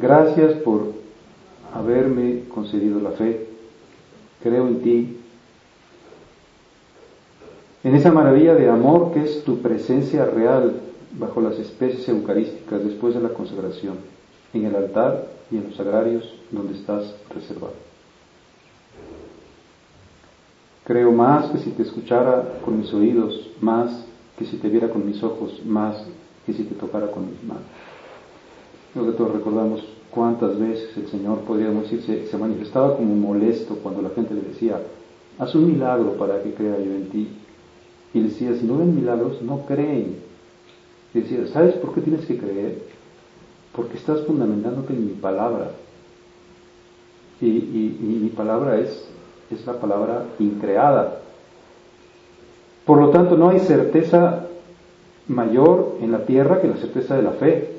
Gracias 0.00 0.54
por 0.62 0.92
haberme 1.74 2.44
concedido 2.52 3.00
la 3.00 3.10
fe. 3.10 3.46
Creo 4.42 4.68
en 4.68 4.82
ti. 4.82 5.16
En 7.84 7.96
esa 7.96 8.12
maravilla 8.12 8.54
de 8.54 8.68
amor 8.68 9.12
que 9.12 9.24
es 9.24 9.42
tu 9.42 9.58
presencia 9.58 10.24
real 10.24 10.80
bajo 11.18 11.40
las 11.40 11.58
especies 11.58 12.08
eucarísticas 12.08 12.84
después 12.84 13.14
de 13.14 13.20
la 13.20 13.30
consagración 13.30 14.11
en 14.52 14.66
el 14.66 14.76
altar 14.76 15.26
y 15.50 15.56
en 15.56 15.64
los 15.64 15.76
sagrarios 15.76 16.24
donde 16.50 16.74
estás 16.74 17.14
reservado. 17.34 17.74
Creo 20.84 21.12
más 21.12 21.50
que 21.50 21.58
si 21.58 21.70
te 21.70 21.82
escuchara 21.82 22.58
con 22.64 22.80
mis 22.80 22.92
oídos, 22.92 23.50
más 23.60 24.04
que 24.36 24.44
si 24.44 24.56
te 24.56 24.68
viera 24.68 24.88
con 24.88 25.06
mis 25.06 25.22
ojos, 25.22 25.64
más 25.64 26.04
que 26.44 26.52
si 26.52 26.64
te 26.64 26.74
tocara 26.74 27.06
con 27.08 27.30
mis 27.30 27.42
manos. 27.44 27.62
Creo 28.92 29.06
que 29.06 29.12
todos 29.12 29.32
recordamos 29.32 29.84
cuántas 30.10 30.58
veces 30.58 30.96
el 30.96 31.08
Señor, 31.08 31.40
podríamos 31.40 31.90
decir, 31.90 32.26
se, 32.28 32.36
manifestaba 32.36 32.96
como 32.96 33.14
molesto 33.14 33.76
cuando 33.76 34.02
la 34.02 34.10
gente 34.10 34.34
le 34.34 34.42
decía, 34.42 34.80
haz 35.38 35.54
un 35.54 35.72
milagro 35.72 36.16
para 36.18 36.42
que 36.42 36.52
crea 36.52 36.76
yo 36.78 36.92
en 36.92 37.08
ti. 37.10 37.28
Y 38.12 38.20
decía, 38.20 38.54
si 38.54 38.66
no 38.66 38.78
ven 38.78 38.94
milagros, 38.94 39.40
no 39.40 39.64
creen. 39.64 40.16
Y 41.14 41.20
decía, 41.20 41.46
¿sabes 41.52 41.74
por 41.76 41.94
qué 41.94 42.02
tienes 42.02 42.26
que 42.26 42.36
creer? 42.36 42.82
Porque 43.74 43.96
estás 43.96 44.20
fundamentándote 44.26 44.92
en 44.92 45.06
mi 45.06 45.12
palabra. 45.12 45.70
Y, 47.40 47.46
mi 48.00 48.28
palabra 48.28 48.78
es, 48.78 49.04
es 49.50 49.66
la 49.66 49.74
palabra 49.74 50.24
increada. 50.38 51.18
Por 52.84 52.98
lo 52.98 53.10
tanto, 53.10 53.36
no 53.36 53.50
hay 53.50 53.60
certeza 53.60 54.46
mayor 55.28 55.96
en 56.00 56.12
la 56.12 56.24
tierra 56.24 56.60
que 56.60 56.68
la 56.68 56.76
certeza 56.76 57.16
de 57.16 57.22
la 57.22 57.32
fe. 57.32 57.70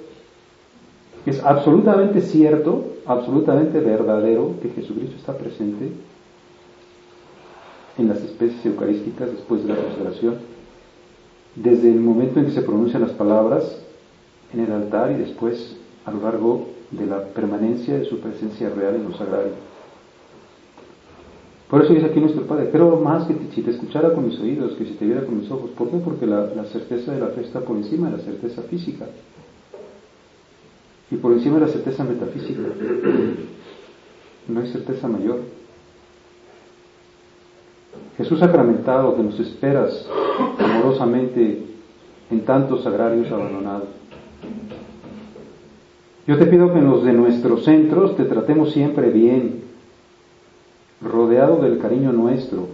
Es 1.25 1.41
absolutamente 1.43 2.21
cierto, 2.21 2.83
absolutamente 3.05 3.79
verdadero 3.79 4.55
que 4.61 4.69
Jesucristo 4.69 5.15
está 5.15 5.37
presente 5.37 5.91
en 7.97 8.07
las 8.09 8.21
especies 8.21 8.65
eucarísticas 8.65 9.31
después 9.31 9.63
de 9.63 9.69
la 9.69 9.81
consagración, 9.81 10.35
desde 11.55 11.89
el 11.89 11.99
momento 11.99 12.39
en 12.39 12.47
que 12.47 12.51
se 12.51 12.63
pronuncian 12.63 13.03
las 13.03 13.11
palabras 13.11 13.77
en 14.53 14.61
el 14.61 14.71
altar 14.71 15.11
y 15.11 15.15
después 15.15 15.77
a 16.05 16.11
lo 16.11 16.21
largo 16.21 16.67
de 16.91 17.05
la 17.05 17.23
permanencia 17.25 17.97
de 17.97 18.05
su 18.05 18.19
presencia 18.19 18.69
real 18.69 18.95
en 18.95 19.05
los 19.05 19.17
sagrarios. 19.17 19.55
Por 21.69 21.83
eso 21.83 21.93
dice 21.93 22.05
aquí 22.05 22.19
nuestro 22.19 22.43
Padre, 22.43 22.69
creo 22.71 22.97
más 22.97 23.25
que 23.25 23.35
si 23.53 23.63
te 23.63 23.71
escuchara 23.71 24.13
con 24.13 24.27
mis 24.27 24.39
oídos, 24.39 24.73
que 24.73 24.85
si 24.85 24.93
te 24.93 25.05
viera 25.05 25.25
con 25.25 25.39
mis 25.39 25.49
ojos. 25.49 25.71
¿Por 25.71 25.89
qué? 25.89 25.97
Porque 25.97 26.27
la, 26.27 26.65
certeza 26.65 27.13
de 27.13 27.19
la 27.19 27.29
fe 27.29 27.41
está 27.41 27.61
por 27.61 27.75
encima 27.77 28.11
de 28.11 28.17
la 28.17 28.23
certeza 28.23 28.61
física 28.61 29.07
y 31.09 31.15
por 31.15 31.33
encima 31.33 31.55
de 31.55 31.61
la 31.61 31.67
certeza 31.69 32.03
metafísica. 32.03 32.61
No 34.47 34.59
hay 34.59 34.67
certeza 34.71 35.07
mayor. 35.07 35.39
Jesús 38.17 38.39
sacramentado 38.39 39.15
que 39.15 39.23
nos 39.23 39.39
esperas 39.39 40.07
amorosamente 40.59 41.65
en 42.29 42.41
tantos 42.45 42.83
sagrarios 42.83 43.31
abandonados. 43.31 43.87
Yo 46.25 46.37
te 46.37 46.45
pido 46.45 46.71
que 46.71 46.79
en 46.79 46.89
los 46.89 47.03
de 47.03 47.11
nuestros 47.11 47.65
centros 47.65 48.15
te 48.15 48.23
tratemos 48.23 48.71
siempre 48.71 49.09
bien, 49.09 49.61
rodeado 51.01 51.61
del 51.61 51.79
cariño 51.79 52.13
nuestro, 52.13 52.67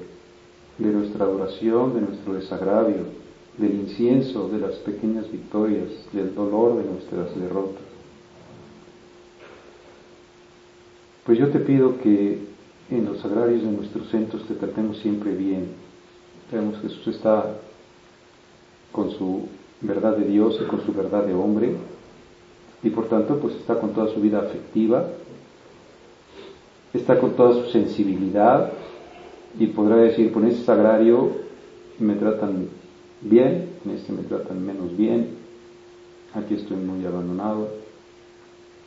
de 0.78 0.92
nuestra 0.92 1.26
adoración, 1.26 1.96
de 1.96 2.02
nuestro 2.02 2.34
desagravio, 2.34 3.06
del 3.58 3.74
incienso, 3.74 4.50
de 4.50 4.60
las 4.60 4.76
pequeñas 4.76 5.32
victorias, 5.32 5.88
del 6.14 6.36
dolor 6.36 6.78
de 6.78 6.92
nuestras 6.92 7.40
derrotas. 7.40 7.82
Pues 11.26 11.40
yo 11.40 11.50
te 11.50 11.60
pido 11.60 12.00
que 12.00 12.40
en 12.92 13.06
los 13.06 13.20
sagrarios 13.20 13.64
de 13.64 13.72
nuestros 13.72 14.10
centros 14.10 14.44
te 14.48 14.54
tratemos 14.54 14.98
siempre 15.00 15.36
bien. 15.36 15.70
Vemos 16.52 16.78
que 16.78 16.88
Jesús 16.88 17.16
está 17.16 17.56
con 18.92 19.12
su 19.12 19.48
verdad 19.82 20.18
de 20.18 20.26
Dios 20.26 20.60
y 20.62 20.66
con 20.66 20.84
su 20.86 20.94
verdad 20.94 21.26
de 21.26 21.34
hombre, 21.34 21.76
y 22.84 22.90
por 22.90 23.08
tanto 23.08 23.40
pues 23.40 23.56
está 23.56 23.80
con 23.80 23.94
toda 23.94 24.14
su 24.14 24.22
vida 24.22 24.40
afectiva, 24.40 25.06
está 26.94 27.20
con 27.20 27.32
toda 27.32 27.54
su 27.54 27.72
sensibilidad 27.72 28.72
y 29.58 29.68
podrá 29.68 29.98
decir, 29.98 30.32
por 30.32 30.46
ese 30.46 30.64
sagrario 30.64 31.32
me 32.00 32.16
tratan 32.16 32.70
bien, 33.22 33.70
en 33.86 33.92
este 33.92 34.14
me 34.14 34.24
tratan 34.24 34.66
menos 34.66 34.96
bien, 34.96 35.30
aquí 36.34 36.54
estoy 36.54 36.78
muy 36.78 37.06
abandonado, 37.06 37.68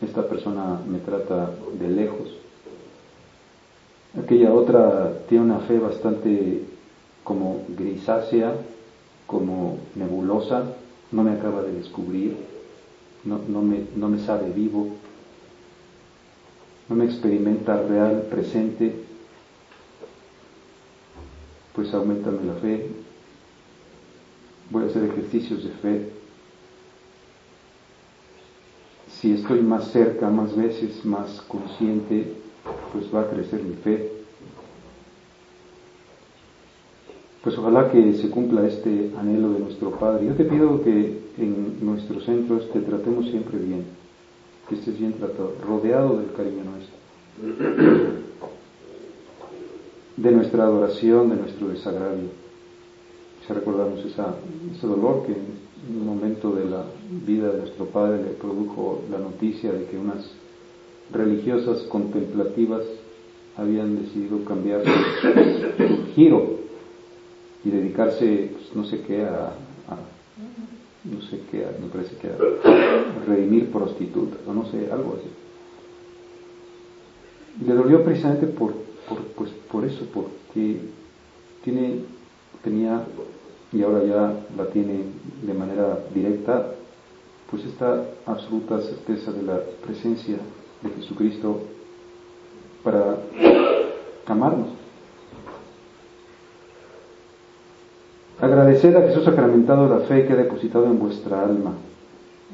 esta 0.01 0.27
persona 0.27 0.81
me 0.89 0.99
trata 0.99 1.51
de 1.79 1.89
lejos, 1.89 2.35
aquella 4.19 4.53
otra 4.53 5.19
tiene 5.29 5.45
una 5.45 5.59
fe 5.61 5.79
bastante 5.79 6.63
como 7.25 7.65
grisácea, 7.69 8.55
como 9.27 9.79
nebulosa, 9.95 10.65
no 11.13 11.23
me 11.23 11.33
acaba 11.33 11.63
de 11.63 11.73
descubrir, 11.75 12.37
no, 13.25 13.41
no, 13.49 13.63
me, 13.63 13.85
no 13.97 14.09
me 14.09 14.19
sabe 14.19 14.51
vivo, 14.51 14.97
no 16.89 16.97
me 16.97 17.05
experimenta 17.05 17.81
real, 17.83 18.27
presente, 18.31 18.95
pues 21.75 21.93
aumentame 21.95 22.45
la 22.45 22.55
fe, 22.55 22.89
voy 24.71 24.85
a 24.85 24.87
hacer 24.87 25.05
ejercicios 25.05 25.65
de 25.65 25.71
fe. 25.71 26.11
Si 29.09 29.33
estoy 29.33 29.61
más 29.61 29.91
cerca, 29.93 30.29
más 30.29 30.57
veces, 30.57 31.05
más 31.05 31.43
consciente, 31.43 32.35
pues 32.93 33.15
va 33.15 33.23
a 33.23 33.31
crecer 33.31 33.63
mi 33.63 33.77
fe. 33.77 34.22
Pues 37.43 37.59
ojalá 37.59 37.91
que 37.91 38.15
se 38.15 38.31
cumpla 38.31 38.67
este 38.67 39.11
anhelo 39.19 39.53
de 39.53 39.61
nuestro 39.61 39.91
Padre. 39.91 40.27
Yo 40.27 40.35
te 40.35 40.45
pido 40.45 40.81
que 40.83 41.23
en 41.39 41.85
nuestros 41.85 42.25
centros 42.25 42.71
te 42.71 42.81
tratemos 42.81 43.27
siempre 43.27 43.59
bien, 43.59 43.85
que 44.69 44.77
estés 44.77 44.97
bien 44.97 45.15
tratado, 45.15 45.55
rodeado 45.67 46.19
del 46.19 46.33
cariño 46.33 46.63
nuestro, 46.63 46.97
de 50.17 50.31
nuestra 50.31 50.65
adoración, 50.65 51.31
de 51.31 51.37
nuestro 51.37 51.69
desagravio. 51.69 52.29
Si 53.45 53.53
recordamos 53.53 54.05
ese 54.05 54.87
dolor 54.87 55.25
que 55.27 55.33
en 55.33 55.97
un 55.99 56.07
momento 56.07 56.53
de 56.53 56.65
la 56.67 56.85
vida 57.27 57.51
de 57.51 57.59
nuestro 57.59 57.87
padre 57.87 58.23
le 58.23 58.31
produjo 58.31 59.03
la 59.11 59.19
noticia 59.19 59.73
de 59.73 59.87
que 59.87 59.99
unas 59.99 60.31
religiosas 61.13 61.83
contemplativas 61.89 62.83
habían 63.57 64.01
decidido 64.01 64.45
cambiar 64.45 64.83
su, 64.85 66.13
giro 66.15 66.62
y 67.65 67.71
dedicarse, 67.71 68.51
pues, 68.53 68.75
no 68.75 68.85
sé 68.85 69.01
qué, 69.03 69.23
a, 69.23 69.53
no 71.05 71.21
sé 71.23 71.41
qué, 71.51 71.67
me 71.81 71.89
parece 71.89 72.17
que 72.17 72.29
a 72.29 72.37
redimir 73.27 73.71
prostitutas, 73.71 74.39
o 74.47 74.53
no 74.53 74.67
sé, 74.71 74.91
algo 74.91 75.17
así. 75.19 75.29
Le 77.67 77.75
dolió 77.75 78.05
precisamente 78.05 78.47
por, 78.47 78.73
por, 79.09 79.19
pues, 79.37 79.51
por 79.71 79.85
eso, 79.85 80.07
porque 80.13 80.81
tiene, 81.65 82.01
tenía, 82.63 83.05
y 83.73 83.83
ahora 83.83 84.05
ya 84.05 84.35
la 84.57 84.67
tiene 84.71 85.01
de 85.43 85.55
manera 85.55 85.99
directa, 86.15 86.75
pues 87.51 87.65
esta 87.65 88.05
absoluta 88.25 88.81
certeza 88.81 89.33
de 89.33 89.43
la 89.43 89.61
presencia 89.85 90.37
de 90.83 90.91
Jesucristo 90.91 91.61
para 92.83 93.19
amarnos. 94.27 94.82
Agradeced 98.53 98.95
a 98.95 99.09
Jesús 99.09 99.25
sacramentado 99.25 99.89
la 99.89 100.01
fe 100.05 100.27
que 100.27 100.35
ha 100.35 100.37
depositado 100.37 100.85
en 100.85 100.99
vuestra 100.99 101.43
alma. 101.43 101.73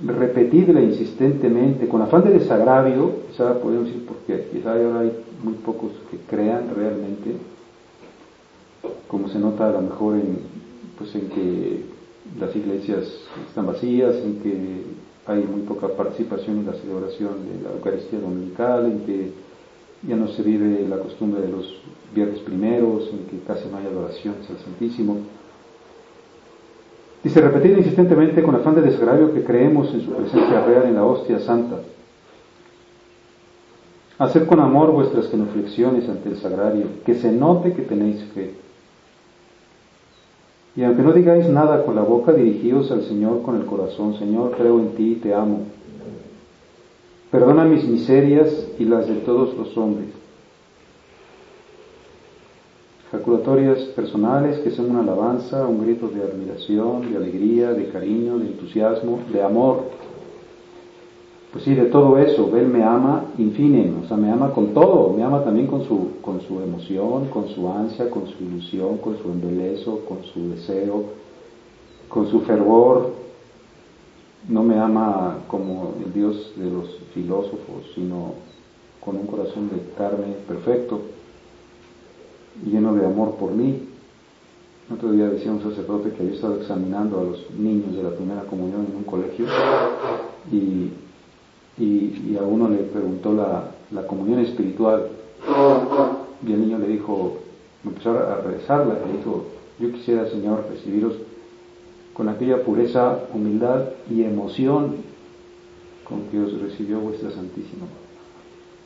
Repetidla 0.06 0.80
insistentemente, 0.80 1.88
con 1.88 2.00
afán 2.00 2.22
de 2.22 2.38
desagravio, 2.38 3.14
quizá 3.28 3.58
podemos 3.58 3.86
decir 3.86 4.06
porque 4.06 4.46
quizá 4.52 4.74
ahora 4.74 5.00
hay 5.00 5.12
muy 5.42 5.54
pocos 5.54 5.90
que 6.08 6.18
crean 6.18 6.70
realmente, 6.76 7.34
como 9.08 9.28
se 9.28 9.40
nota 9.40 9.70
a 9.70 9.72
lo 9.72 9.80
mejor 9.80 10.14
en, 10.14 10.38
pues 10.96 11.12
en 11.16 11.30
que 11.30 11.82
las 12.38 12.54
iglesias 12.54 13.02
están 13.48 13.66
vacías, 13.66 14.14
en 14.24 14.38
que 14.38 14.82
hay 15.26 15.42
muy 15.42 15.62
poca 15.62 15.88
participación 15.88 16.58
en 16.58 16.66
la 16.66 16.74
celebración 16.74 17.32
de 17.50 17.64
la 17.64 17.74
Eucaristía 17.74 18.20
Dominical, 18.20 18.86
en 18.86 19.00
que 19.00 19.32
ya 20.06 20.14
no 20.14 20.28
se 20.28 20.44
vive 20.44 20.86
la 20.88 20.98
costumbre 20.98 21.40
de 21.40 21.48
los 21.48 21.82
viernes 22.14 22.38
primeros, 22.38 23.10
en 23.10 23.26
que 23.26 23.44
casi 23.44 23.68
no 23.68 23.78
hay 23.78 23.86
adoración 23.86 24.36
al 24.48 24.58
Santísimo. 24.64 25.16
Dice, 27.22 27.40
repetir 27.40 27.76
insistentemente 27.76 28.42
con 28.42 28.54
afán 28.54 28.76
de 28.76 28.82
desagravio 28.82 29.34
que 29.34 29.44
creemos 29.44 29.92
en 29.92 30.02
su 30.02 30.12
presencia 30.12 30.64
real 30.64 30.84
en 30.84 30.94
la 30.94 31.04
hostia 31.04 31.40
santa. 31.40 31.80
Hacer 34.18 34.46
con 34.46 34.60
amor 34.60 34.92
vuestras 34.92 35.28
genuflexiones 35.28 36.08
ante 36.08 36.28
el 36.28 36.36
sagrario, 36.38 36.86
que 37.04 37.14
se 37.14 37.32
note 37.32 37.72
que 37.72 37.82
tenéis 37.82 38.22
fe. 38.34 38.54
Y 40.76 40.84
aunque 40.84 41.02
no 41.02 41.12
digáis 41.12 41.48
nada 41.48 41.84
con 41.84 41.96
la 41.96 42.02
boca, 42.02 42.32
dirigíos 42.32 42.90
al 42.92 43.02
Señor 43.02 43.42
con 43.42 43.56
el 43.56 43.66
corazón. 43.66 44.14
Señor, 44.16 44.52
creo 44.56 44.78
en 44.78 44.90
ti 44.90 45.12
y 45.12 45.14
te 45.16 45.34
amo. 45.34 45.62
Perdona 47.32 47.64
mis 47.64 47.84
miserias 47.84 48.48
y 48.78 48.84
las 48.84 49.08
de 49.08 49.16
todos 49.16 49.56
los 49.56 49.76
hombres. 49.76 50.08
Jaculatorias 53.10 53.78
personales 53.96 54.58
que 54.58 54.70
son 54.70 54.90
una 54.90 55.00
alabanza, 55.00 55.66
un 55.66 55.82
grito 55.82 56.08
de 56.08 56.22
admiración, 56.22 57.10
de 57.10 57.16
alegría, 57.16 57.72
de 57.72 57.88
cariño, 57.88 58.38
de 58.38 58.48
entusiasmo, 58.48 59.20
de 59.32 59.42
amor. 59.42 59.84
Pues 61.50 61.64
sí, 61.64 61.74
de 61.74 61.86
todo 61.86 62.18
eso, 62.18 62.54
Él 62.54 62.66
me 62.66 62.84
ama 62.84 63.24
infine, 63.38 63.94
o 64.04 64.06
sea, 64.06 64.18
me 64.18 64.30
ama 64.30 64.52
con 64.52 64.74
todo, 64.74 65.14
me 65.16 65.22
ama 65.22 65.42
también 65.42 65.66
con 65.68 65.84
su, 65.84 66.20
con 66.20 66.42
su 66.42 66.60
emoción, 66.60 67.28
con 67.28 67.48
su 67.48 67.66
ansia, 67.70 68.10
con 68.10 68.26
su 68.26 68.44
ilusión, 68.44 68.98
con 68.98 69.16
su 69.16 69.30
embelezo, 69.30 70.00
con 70.06 70.24
su 70.24 70.50
deseo, 70.50 71.04
con 72.10 72.26
su 72.28 72.40
fervor. 72.40 73.12
No 74.46 74.62
me 74.62 74.78
ama 74.78 75.38
como 75.48 75.94
el 76.04 76.12
Dios 76.12 76.52
de 76.56 76.70
los 76.70 76.98
filósofos, 77.14 77.90
sino 77.94 78.34
con 79.02 79.16
un 79.16 79.26
corazón 79.26 79.70
de 79.70 79.80
carne 79.96 80.34
perfecto 80.46 81.00
lleno 82.64 82.94
de 82.94 83.06
amor 83.06 83.36
por 83.36 83.52
mí. 83.52 83.88
Otro 84.92 85.12
día 85.12 85.28
decía 85.28 85.52
un 85.52 85.62
sacerdote 85.62 86.10
que 86.10 86.22
había 86.22 86.34
estado 86.34 86.56
examinando 86.56 87.20
a 87.20 87.24
los 87.24 87.50
niños 87.50 87.94
de 87.94 88.02
la 88.02 88.10
primera 88.10 88.42
comunión 88.42 88.86
en 88.90 88.96
un 88.96 89.04
colegio 89.04 89.46
y, 90.50 90.92
y, 91.82 92.36
a 92.38 92.42
uno 92.42 92.68
le 92.68 92.78
preguntó 92.78 93.34
la, 93.34 93.70
la, 93.90 94.06
comunión 94.06 94.40
espiritual 94.40 95.08
y 96.46 96.52
el 96.52 96.60
niño 96.60 96.78
le 96.78 96.88
dijo, 96.88 97.36
empezó 97.84 98.12
a 98.12 98.40
rezarla, 98.40 98.94
le 99.06 99.18
dijo, 99.18 99.44
yo 99.78 99.92
quisiera 99.92 100.28
Señor 100.30 100.64
recibiros 100.70 101.14
con 102.14 102.28
aquella 102.28 102.64
pureza, 102.64 103.18
humildad 103.34 103.90
y 104.10 104.22
emoción 104.22 104.96
con 106.02 106.22
que 106.30 106.40
os 106.40 106.60
recibió 106.62 106.98
vuestra 106.98 107.30
Santísima. 107.30 107.84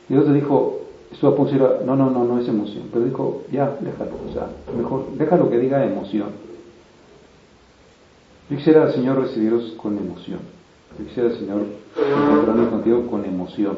Dios 0.09 0.27
le 0.27 0.33
dijo, 0.33 0.82
estuvo 1.13 1.31
a 1.31 1.35
punto 1.35 1.53
de 1.53 1.85
no, 1.85 1.95
no, 1.95 2.09
no, 2.09 2.23
no 2.25 2.39
es 2.39 2.47
emoción. 2.47 2.89
Pero 2.91 3.05
dijo, 3.05 3.43
ya, 3.51 3.77
déjalo, 3.79 4.11
o 4.29 4.33
sea, 4.33 4.49
mejor, 4.75 5.11
déjalo 5.15 5.49
que 5.49 5.59
diga 5.59 5.85
emoción. 5.85 6.29
Yo 8.49 8.57
quisiera, 8.57 8.91
Señor, 8.91 9.19
recibiros 9.19 9.73
con 9.77 9.97
emoción. 9.97 10.39
Yo 10.97 11.05
quisiera, 11.05 11.31
Señor, 11.31 11.61
encontrarme 11.95 12.69
contigo 12.69 13.07
con 13.07 13.23
emoción. 13.25 13.77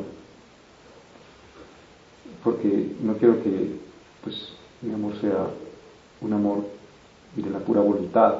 Porque 2.44 2.96
no 3.02 3.14
quiero 3.16 3.42
que, 3.44 3.76
pues, 4.24 4.50
mi 4.82 4.94
amor 4.94 5.14
sea 5.20 5.48
un 6.22 6.34
amor 6.34 6.66
de 7.36 7.50
la 7.50 7.60
pura 7.60 7.82
voluntad, 7.82 8.36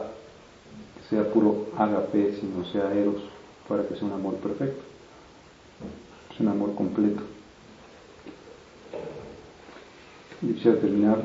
que 0.96 1.10
sea 1.10 1.32
puro 1.32 1.68
agape, 1.78 2.38
sino 2.40 2.66
sea 2.72 2.94
eros, 2.94 3.22
para 3.68 3.88
que 3.88 3.96
sea 3.96 4.08
un 4.08 4.14
amor 4.14 4.36
perfecto. 4.36 4.82
Es 6.34 6.40
un 6.40 6.48
amor 6.48 6.76
completo. 6.76 7.35
Y 10.42 10.54
quisiera 10.54 10.80
terminar 10.80 11.24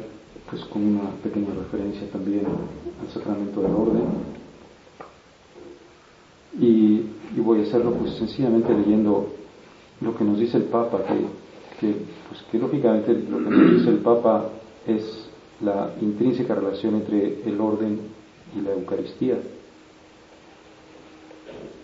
pues, 0.49 0.65
con 0.65 0.85
una 0.85 1.11
pequeña 1.23 1.55
referencia 1.55 2.11
también 2.11 2.45
al 2.47 3.09
sacramento 3.13 3.61
del 3.61 3.73
orden. 3.73 4.05
Y, 6.59 7.07
voy 7.41 7.61
a 7.61 7.63
hacerlo 7.63 7.93
pues 7.95 8.15
sencillamente 8.15 8.73
leyendo 8.75 9.29
lo 10.01 10.17
que 10.17 10.25
nos 10.25 10.39
dice 10.39 10.57
el 10.59 10.65
Papa, 10.65 10.99
que, 11.79 11.95
pues, 12.29 12.43
que 12.51 12.59
lógicamente 12.59 13.15
lo 13.15 13.39
que 13.39 13.51
nos 13.51 13.77
dice 13.79 13.91
el 13.91 13.99
Papa 13.99 14.51
es 14.87 15.31
la 15.63 15.93
intrínseca 16.01 16.55
relación 16.55 16.97
entre 16.97 17.43
el 17.45 17.61
orden 17.61 18.01
y 18.57 18.61
la 18.63 18.73
Eucaristía. 18.73 19.39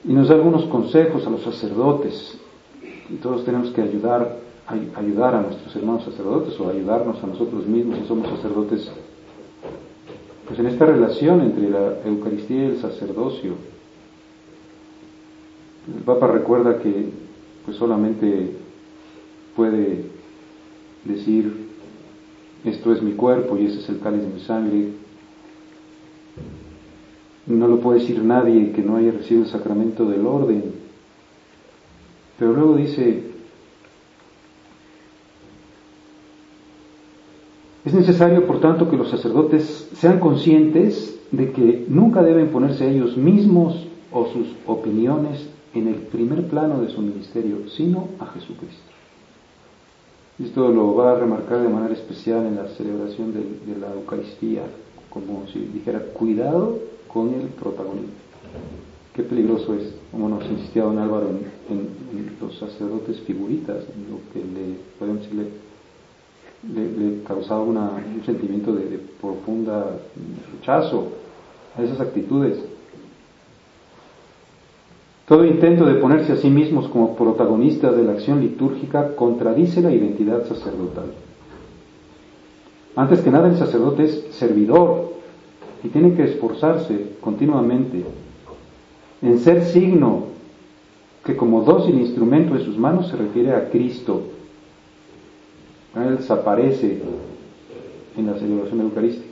Y 0.05 0.13
nos 0.13 0.29
da 0.29 0.35
algunos 0.35 0.65
consejos 0.67 1.27
a 1.27 1.31
los 1.31 1.43
sacerdotes. 1.43 2.39
Y 3.09 3.17
todos 3.17 3.45
tenemos 3.45 3.71
que 3.71 3.83
ayudar 3.83 4.46
ayudar 4.69 5.35
a 5.35 5.43
nuestros 5.43 5.75
hermanos 5.77 6.05
sacerdotes 6.05 6.59
o 6.59 6.69
ayudarnos 6.69 7.23
a 7.23 7.27
nosotros 7.27 7.67
mismos 7.67 7.99
si 7.99 8.07
somos 8.07 8.29
sacerdotes, 8.29 8.91
pues 10.47 10.59
en 10.59 10.67
esta 10.67 10.87
relación 10.87 11.41
entre 11.41 11.71
la 11.71 12.01
Eucaristía 12.05 12.65
y 12.65 12.67
el 12.67 12.81
sacerdocio. 12.81 13.55
El 15.95 16.03
Papa 16.03 16.27
recuerda 16.27 16.79
que 16.79 17.11
pues 17.65 17.77
solamente 17.77 18.51
puede 19.55 20.05
decir 21.05 21.67
esto 22.65 22.93
es 22.93 23.01
mi 23.01 23.13
cuerpo 23.13 23.57
y 23.57 23.67
ese 23.67 23.79
es 23.79 23.89
el 23.89 24.01
cáliz 24.01 24.23
de 24.23 24.29
mi 24.29 24.41
sangre. 24.41 24.89
No 27.47 27.69
lo 27.69 27.79
puede 27.79 28.01
decir 28.01 28.23
nadie 28.25 28.73
que 28.73 28.83
no 28.83 28.97
haya 28.97 29.13
recibido 29.13 29.45
el 29.45 29.51
sacramento 29.51 30.05
del 30.07 30.27
orden. 30.27 30.73
Pero 32.39 32.53
luego 32.53 32.77
dice, 32.77 33.26
Es 37.87 37.95
necesario, 37.95 38.49
por 38.49 38.59
tanto, 38.59 38.91
que 38.91 38.97
los 38.97 39.11
sacerdotes 39.11 39.89
sean 39.95 40.19
conscientes 40.19 41.21
de 41.31 41.53
que 41.53 41.87
nunca 41.89 42.21
deben 42.21 42.49
ponerse 42.49 42.91
ellos 42.91 43.17
mismos 43.17 43.87
o 44.11 44.27
sus 44.27 44.49
opiniones 44.67 45.49
en 45.73 45.87
el 45.87 45.95
primer 45.95 46.49
plano 46.49 46.81
de 46.81 46.89
su 46.89 47.01
ministerio, 47.01 47.69
sino 47.69 48.09
a 48.19 48.27
Jesucristo. 48.27 48.83
Esto 50.43 50.69
lo 50.69 50.97
va 50.97 51.13
a 51.13 51.21
remarcar 51.21 51.63
de 51.63 51.69
manera 51.69 51.95
especial 51.95 52.45
en 52.47 52.57
la 52.57 52.67
celebración 52.71 53.33
de, 53.33 53.79
la 53.79 53.95
Eucaristía, 53.95 54.63
como 55.09 55.47
si 55.53 55.61
dijera, 55.61 56.01
cuidado 56.13 56.81
con 57.07 57.33
el 57.35 57.47
protagonismo. 57.51 58.11
Qué 59.15 59.23
peligroso 59.23 59.75
es, 59.75 59.95
como 60.11 60.29
nos 60.29 60.45
insistía 60.45 60.83
don 60.83 60.99
Álvaro, 60.99 61.29
en, 61.71 62.37
los 62.41 62.59
sacerdotes 62.59 63.21
figuritas, 63.21 63.85
en 63.95 64.11
lo 64.11 64.19
que 64.33 64.41
le 64.41 64.77
podemos 64.99 65.23
decirle 65.23 65.66
le, 66.73 67.23
causaba 67.25 67.63
un 67.63 68.23
sentimiento 68.25 68.73
de, 68.73 68.99
profunda 69.21 69.99
rechazo 70.53 71.09
a 71.77 71.83
esas 71.83 72.01
actitudes. 72.01 72.59
Todo 75.27 75.45
intento 75.45 75.85
de 75.85 75.95
ponerse 75.95 76.33
a 76.33 76.37
sí 76.37 76.49
mismos 76.49 76.89
como 76.89 77.17
protagonistas 77.17 77.97
de 77.97 78.05
la 78.05 78.13
acción 78.13 78.41
litúrgica 78.41 79.17
contradice 79.17 79.83
la 79.83 79.93
identidad 79.93 80.47
sacerdotal. 80.47 81.07
Antes 82.95 83.21
que 83.21 83.31
nada 83.31 83.49
el 83.49 83.57
sacerdote 83.57 84.05
es 84.05 84.25
servidor 84.31 85.13
y 85.83 85.89
tiene 85.89 86.15
que 86.15 86.25
esforzarse 86.25 87.17
continuamente 87.21 88.05
en 89.21 89.39
ser 89.41 89.65
signo 89.65 90.27
que 91.25 91.37
como 91.37 91.63
dócil 91.63 91.99
instrumento 91.99 92.55
de 92.55 92.65
sus 92.65 92.79
manos 92.79 93.09
se 93.09 93.17
refiere 93.17 93.53
a 93.53 93.69
Cristo. 93.69 94.23
Él 95.97 96.19
desaparece 96.19 97.01
en 98.17 98.27
la 98.27 98.35
celebración 98.35 98.81
eucarística. 98.81 99.27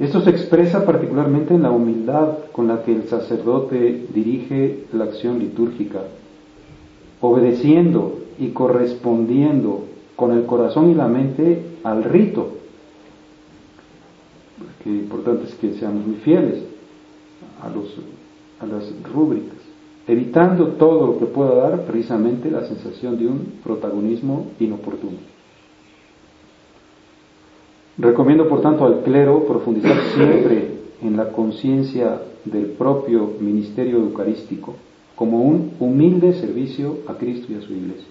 Esto 0.00 0.22
se 0.22 0.30
expresa 0.30 0.86
particularmente 0.86 1.54
en 1.54 1.62
la 1.62 1.70
humildad 1.70 2.38
con 2.52 2.68
la 2.68 2.82
que 2.82 2.92
el 2.92 3.04
sacerdote 3.04 4.06
dirige 4.14 4.84
la 4.92 5.04
acción 5.04 5.38
litúrgica, 5.38 6.00
obedeciendo 7.20 8.20
y 8.38 8.48
correspondiendo 8.48 9.84
con 10.16 10.32
el 10.32 10.46
corazón 10.46 10.90
y 10.90 10.94
la 10.94 11.06
mente 11.06 11.62
al 11.84 12.04
rito. 12.04 12.48
Porque 14.58 14.88
importante 14.88 15.48
es 15.48 15.54
que 15.56 15.74
seamos 15.74 16.06
muy 16.06 16.16
fieles 16.16 16.62
a, 17.62 17.68
los, 17.68 17.94
a 18.58 18.66
las 18.66 18.90
rúbricas, 19.12 19.59
evitando 20.06 20.68
todo 20.68 21.06
lo 21.06 21.18
que 21.18 21.26
pueda 21.26 21.54
dar 21.54 21.84
precisamente 21.84 22.50
la 22.50 22.66
sensación 22.66 23.18
de 23.18 23.26
un 23.26 23.52
protagonismo 23.62 24.46
inoportuno. 24.58 25.18
Recomiendo, 27.98 28.48
por 28.48 28.62
tanto, 28.62 28.86
al 28.86 29.02
clero 29.02 29.44
profundizar 29.46 30.00
siempre 30.14 30.80
en 31.02 31.16
la 31.16 31.30
conciencia 31.32 32.22
del 32.44 32.66
propio 32.66 33.34
ministerio 33.40 33.98
eucarístico 33.98 34.74
como 35.14 35.42
un 35.42 35.72
humilde 35.78 36.32
servicio 36.32 37.00
a 37.06 37.14
Cristo 37.14 37.52
y 37.52 37.56
a 37.56 37.60
su 37.60 37.74
iglesia. 37.74 38.08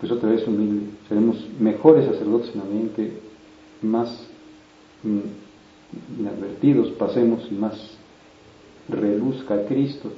Pues 0.00 0.10
otra 0.10 0.30
vez 0.30 0.46
humilde, 0.46 0.86
seremos 1.08 1.36
mejores 1.60 2.04
sacerdotes 2.06 2.50
en 2.52 2.58
la 2.58 2.64
mente, 2.64 3.12
más 3.82 4.26
mm, 5.04 6.20
inadvertidos 6.20 6.90
pasemos 6.98 7.46
y 7.50 7.54
más 7.54 7.95
reluzca 8.88 9.54
a 9.54 9.64
Cristo. 9.64 10.10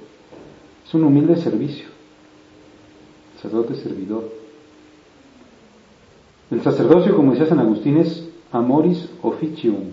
Es 0.87 0.95
un 0.95 1.05
humilde 1.05 1.37
servicio, 1.37 1.87
sacerdote 3.37 3.75
servidor. 3.75 4.31
El 6.51 6.63
sacerdocio, 6.63 7.15
como 7.15 7.33
decía 7.33 7.47
San 7.47 7.59
Agustín, 7.59 7.99
es 7.99 8.27
amoris 8.53 9.09
officium. 9.23 9.91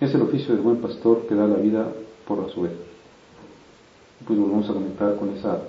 Es 0.00 0.14
el 0.14 0.22
oficio 0.22 0.54
del 0.54 0.62
buen 0.62 0.78
pastor 0.78 1.26
que 1.26 1.34
da 1.34 1.46
la 1.46 1.56
vida 1.56 1.92
por 2.26 2.38
la 2.38 2.48
suerte. 2.50 2.76
Pues 4.26 4.38
volvemos 4.38 4.68
a 4.68 4.74
comentar 4.74 5.16
con 5.16 5.30
esa, 5.30 5.62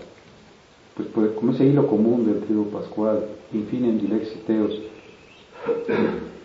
pues, 0.95 1.07
como 1.35 1.53
ese 1.53 1.65
hilo 1.65 1.87
común 1.87 2.25
del 2.25 2.41
trío 2.41 2.63
pascual, 2.65 3.27
infinem 3.53 3.97
dilexiteos. 3.97 4.77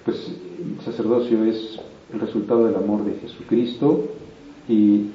Pues 0.05 0.29
el 0.29 0.85
sacerdocio 0.85 1.45
es 1.45 1.81
el 2.13 2.21
resultado 2.21 2.67
del 2.67 2.77
amor 2.77 3.05
de 3.05 3.15
Jesucristo 3.19 4.05
y 4.69 5.07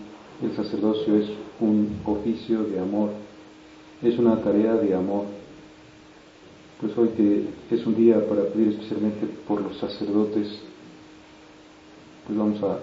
el 0.43 0.55
sacerdocio 0.55 1.15
es 1.15 1.27
un 1.59 1.97
oficio 2.05 2.63
de 2.63 2.79
amor, 2.79 3.09
es 4.01 4.17
una 4.17 4.41
tarea 4.41 4.73
de 4.75 4.95
amor 4.95 5.25
pues 6.81 6.97
hoy 6.97 7.09
que 7.09 7.75
es 7.75 7.85
un 7.85 7.95
día 7.95 8.27
para 8.27 8.43
pedir 8.45 8.69
especialmente 8.69 9.27
por 9.47 9.61
los 9.61 9.77
sacerdotes, 9.77 10.47
pues 12.25 12.37
vamos 12.37 12.59
a, 12.63 12.79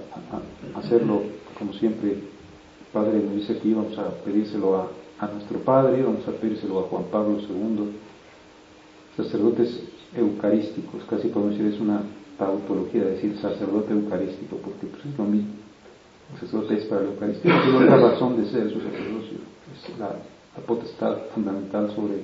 hacerlo 0.79 1.23
como 1.59 1.73
siempre. 1.75 2.39
Padre 2.93 3.19
nos 3.19 3.35
dice 3.35 3.55
aquí, 3.55 3.75
vamos 3.75 3.99
a 3.99 4.09
pedírselo 4.25 4.77
a, 4.77 4.89
a 5.19 5.27
nuestro 5.27 5.59
Padre, 5.59 6.03
vamos 6.03 6.27
a 6.27 6.31
pedírselo 6.31 6.79
a 6.79 6.83
Juan 6.85 7.05
Pablo 7.11 7.39
II, 7.39 7.91
sacerdotes 9.17 9.83
eucarísticos, 10.17 11.03
casi 11.11 11.29
podemos 11.29 11.59
decir 11.59 11.75
es 11.75 11.81
una 11.81 12.03
tautología 12.39 13.05
decir 13.05 13.37
sacerdote 13.39 13.93
eucarístico, 13.93 14.57
porque 14.57 14.87
pues 14.87 15.05
es 15.05 15.19
lo 15.19 15.25
mismo. 15.25 15.68
Sacerdote 16.35 16.79
es 16.79 16.85
para 16.85 17.03
la 17.03 17.09
Eucaristía, 17.09 17.63
tiene 17.63 17.79
otra 17.79 17.97
razón 17.97 18.37
de 18.37 18.51
ser 18.51 18.71
su 18.71 18.81
sacerdocio, 18.81 19.39
es 19.73 19.99
la 19.99 20.15
potestad 20.67 21.17
fundamental 21.35 21.91
sobre 21.95 22.23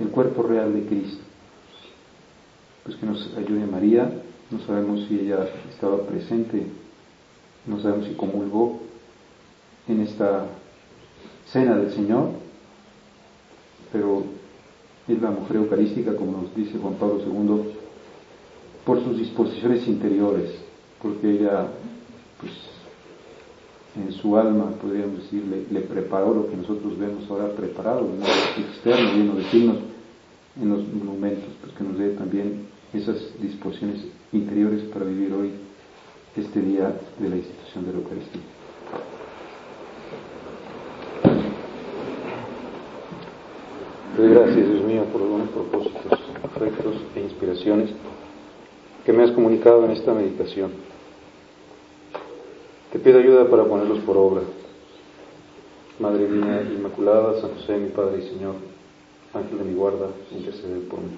el 0.00 0.08
cuerpo 0.08 0.42
real 0.42 0.72
de 0.72 0.86
Cristo. 0.86 1.22
Pues 2.84 2.96
que 2.96 3.06
nos 3.06 3.36
ayude 3.36 3.66
María, 3.66 4.10
no 4.50 4.58
sabemos 4.66 5.06
si 5.06 5.20
ella 5.20 5.46
estaba 5.70 5.98
presente, 6.06 6.66
no 7.66 7.80
sabemos 7.80 8.06
si 8.06 8.14
comulgó 8.14 8.80
en 9.86 10.00
esta 10.00 10.46
cena 11.46 11.76
del 11.76 11.92
Señor, 11.92 12.30
pero 13.92 14.24
es 15.08 15.20
la 15.20 15.30
mujer 15.30 15.56
eucarística, 15.56 16.14
como 16.14 16.42
nos 16.42 16.54
dice 16.54 16.78
Juan 16.78 16.94
Pablo 16.94 17.20
II, 17.24 17.72
por 18.84 19.02
sus 19.02 19.18
disposiciones 19.18 19.86
interiores, 19.86 20.52
porque 21.02 21.30
ella, 21.30 21.66
pues, 22.40 22.52
en 23.96 24.12
su 24.12 24.36
alma, 24.36 24.70
podríamos 24.80 25.18
decir, 25.22 25.44
le, 25.70 25.80
preparó 25.80 26.34
lo 26.34 26.48
que 26.48 26.56
nosotros 26.56 26.96
vemos 26.98 27.28
ahora 27.28 27.48
preparado, 27.54 28.08
externo, 28.56 29.12
lleno 29.14 29.34
de 29.34 29.44
signos 29.44 29.76
en 30.60 30.68
los 30.68 30.86
monumentos, 30.92 31.48
pues 31.60 31.72
que 31.74 31.84
nos 31.84 31.98
dé 31.98 32.10
también 32.10 32.66
esas 32.92 33.16
disposiciones 33.40 34.04
interiores 34.32 34.82
para 34.92 35.04
vivir 35.04 35.32
hoy 35.32 35.50
este 36.36 36.60
día 36.60 36.94
de 37.18 37.28
la 37.28 37.36
institución 37.36 37.86
de 37.86 37.92
la 37.92 37.98
Eucaristía. 37.98 38.42
Gracias, 44.18 44.68
Dios 44.68 44.84
mío, 44.84 45.04
por 45.04 45.22
los 45.22 45.30
buenos 45.30 45.48
propósitos, 45.48 46.20
afectos 46.44 46.94
e 47.16 47.20
inspiraciones 47.20 47.90
que 49.04 49.12
me 49.12 49.24
has 49.24 49.30
comunicado 49.30 49.84
en 49.86 49.92
esta 49.92 50.12
meditación. 50.12 50.89
Te 52.92 52.98
pido 52.98 53.20
ayuda 53.20 53.48
para 53.48 53.64
ponerlos 53.64 54.00
por 54.00 54.16
obra. 54.16 54.42
Madre 56.00 56.26
mía 56.26 56.62
Inmaculada, 56.62 57.40
San 57.40 57.54
José, 57.54 57.76
mi 57.76 57.90
Padre 57.90 58.18
y 58.18 58.28
Señor, 58.30 58.54
Ángel 59.32 59.58
de 59.58 59.64
mi 59.64 59.74
guarda, 59.74 60.08
intercede 60.32 60.80
por 60.80 60.98
mí. 60.98 61.10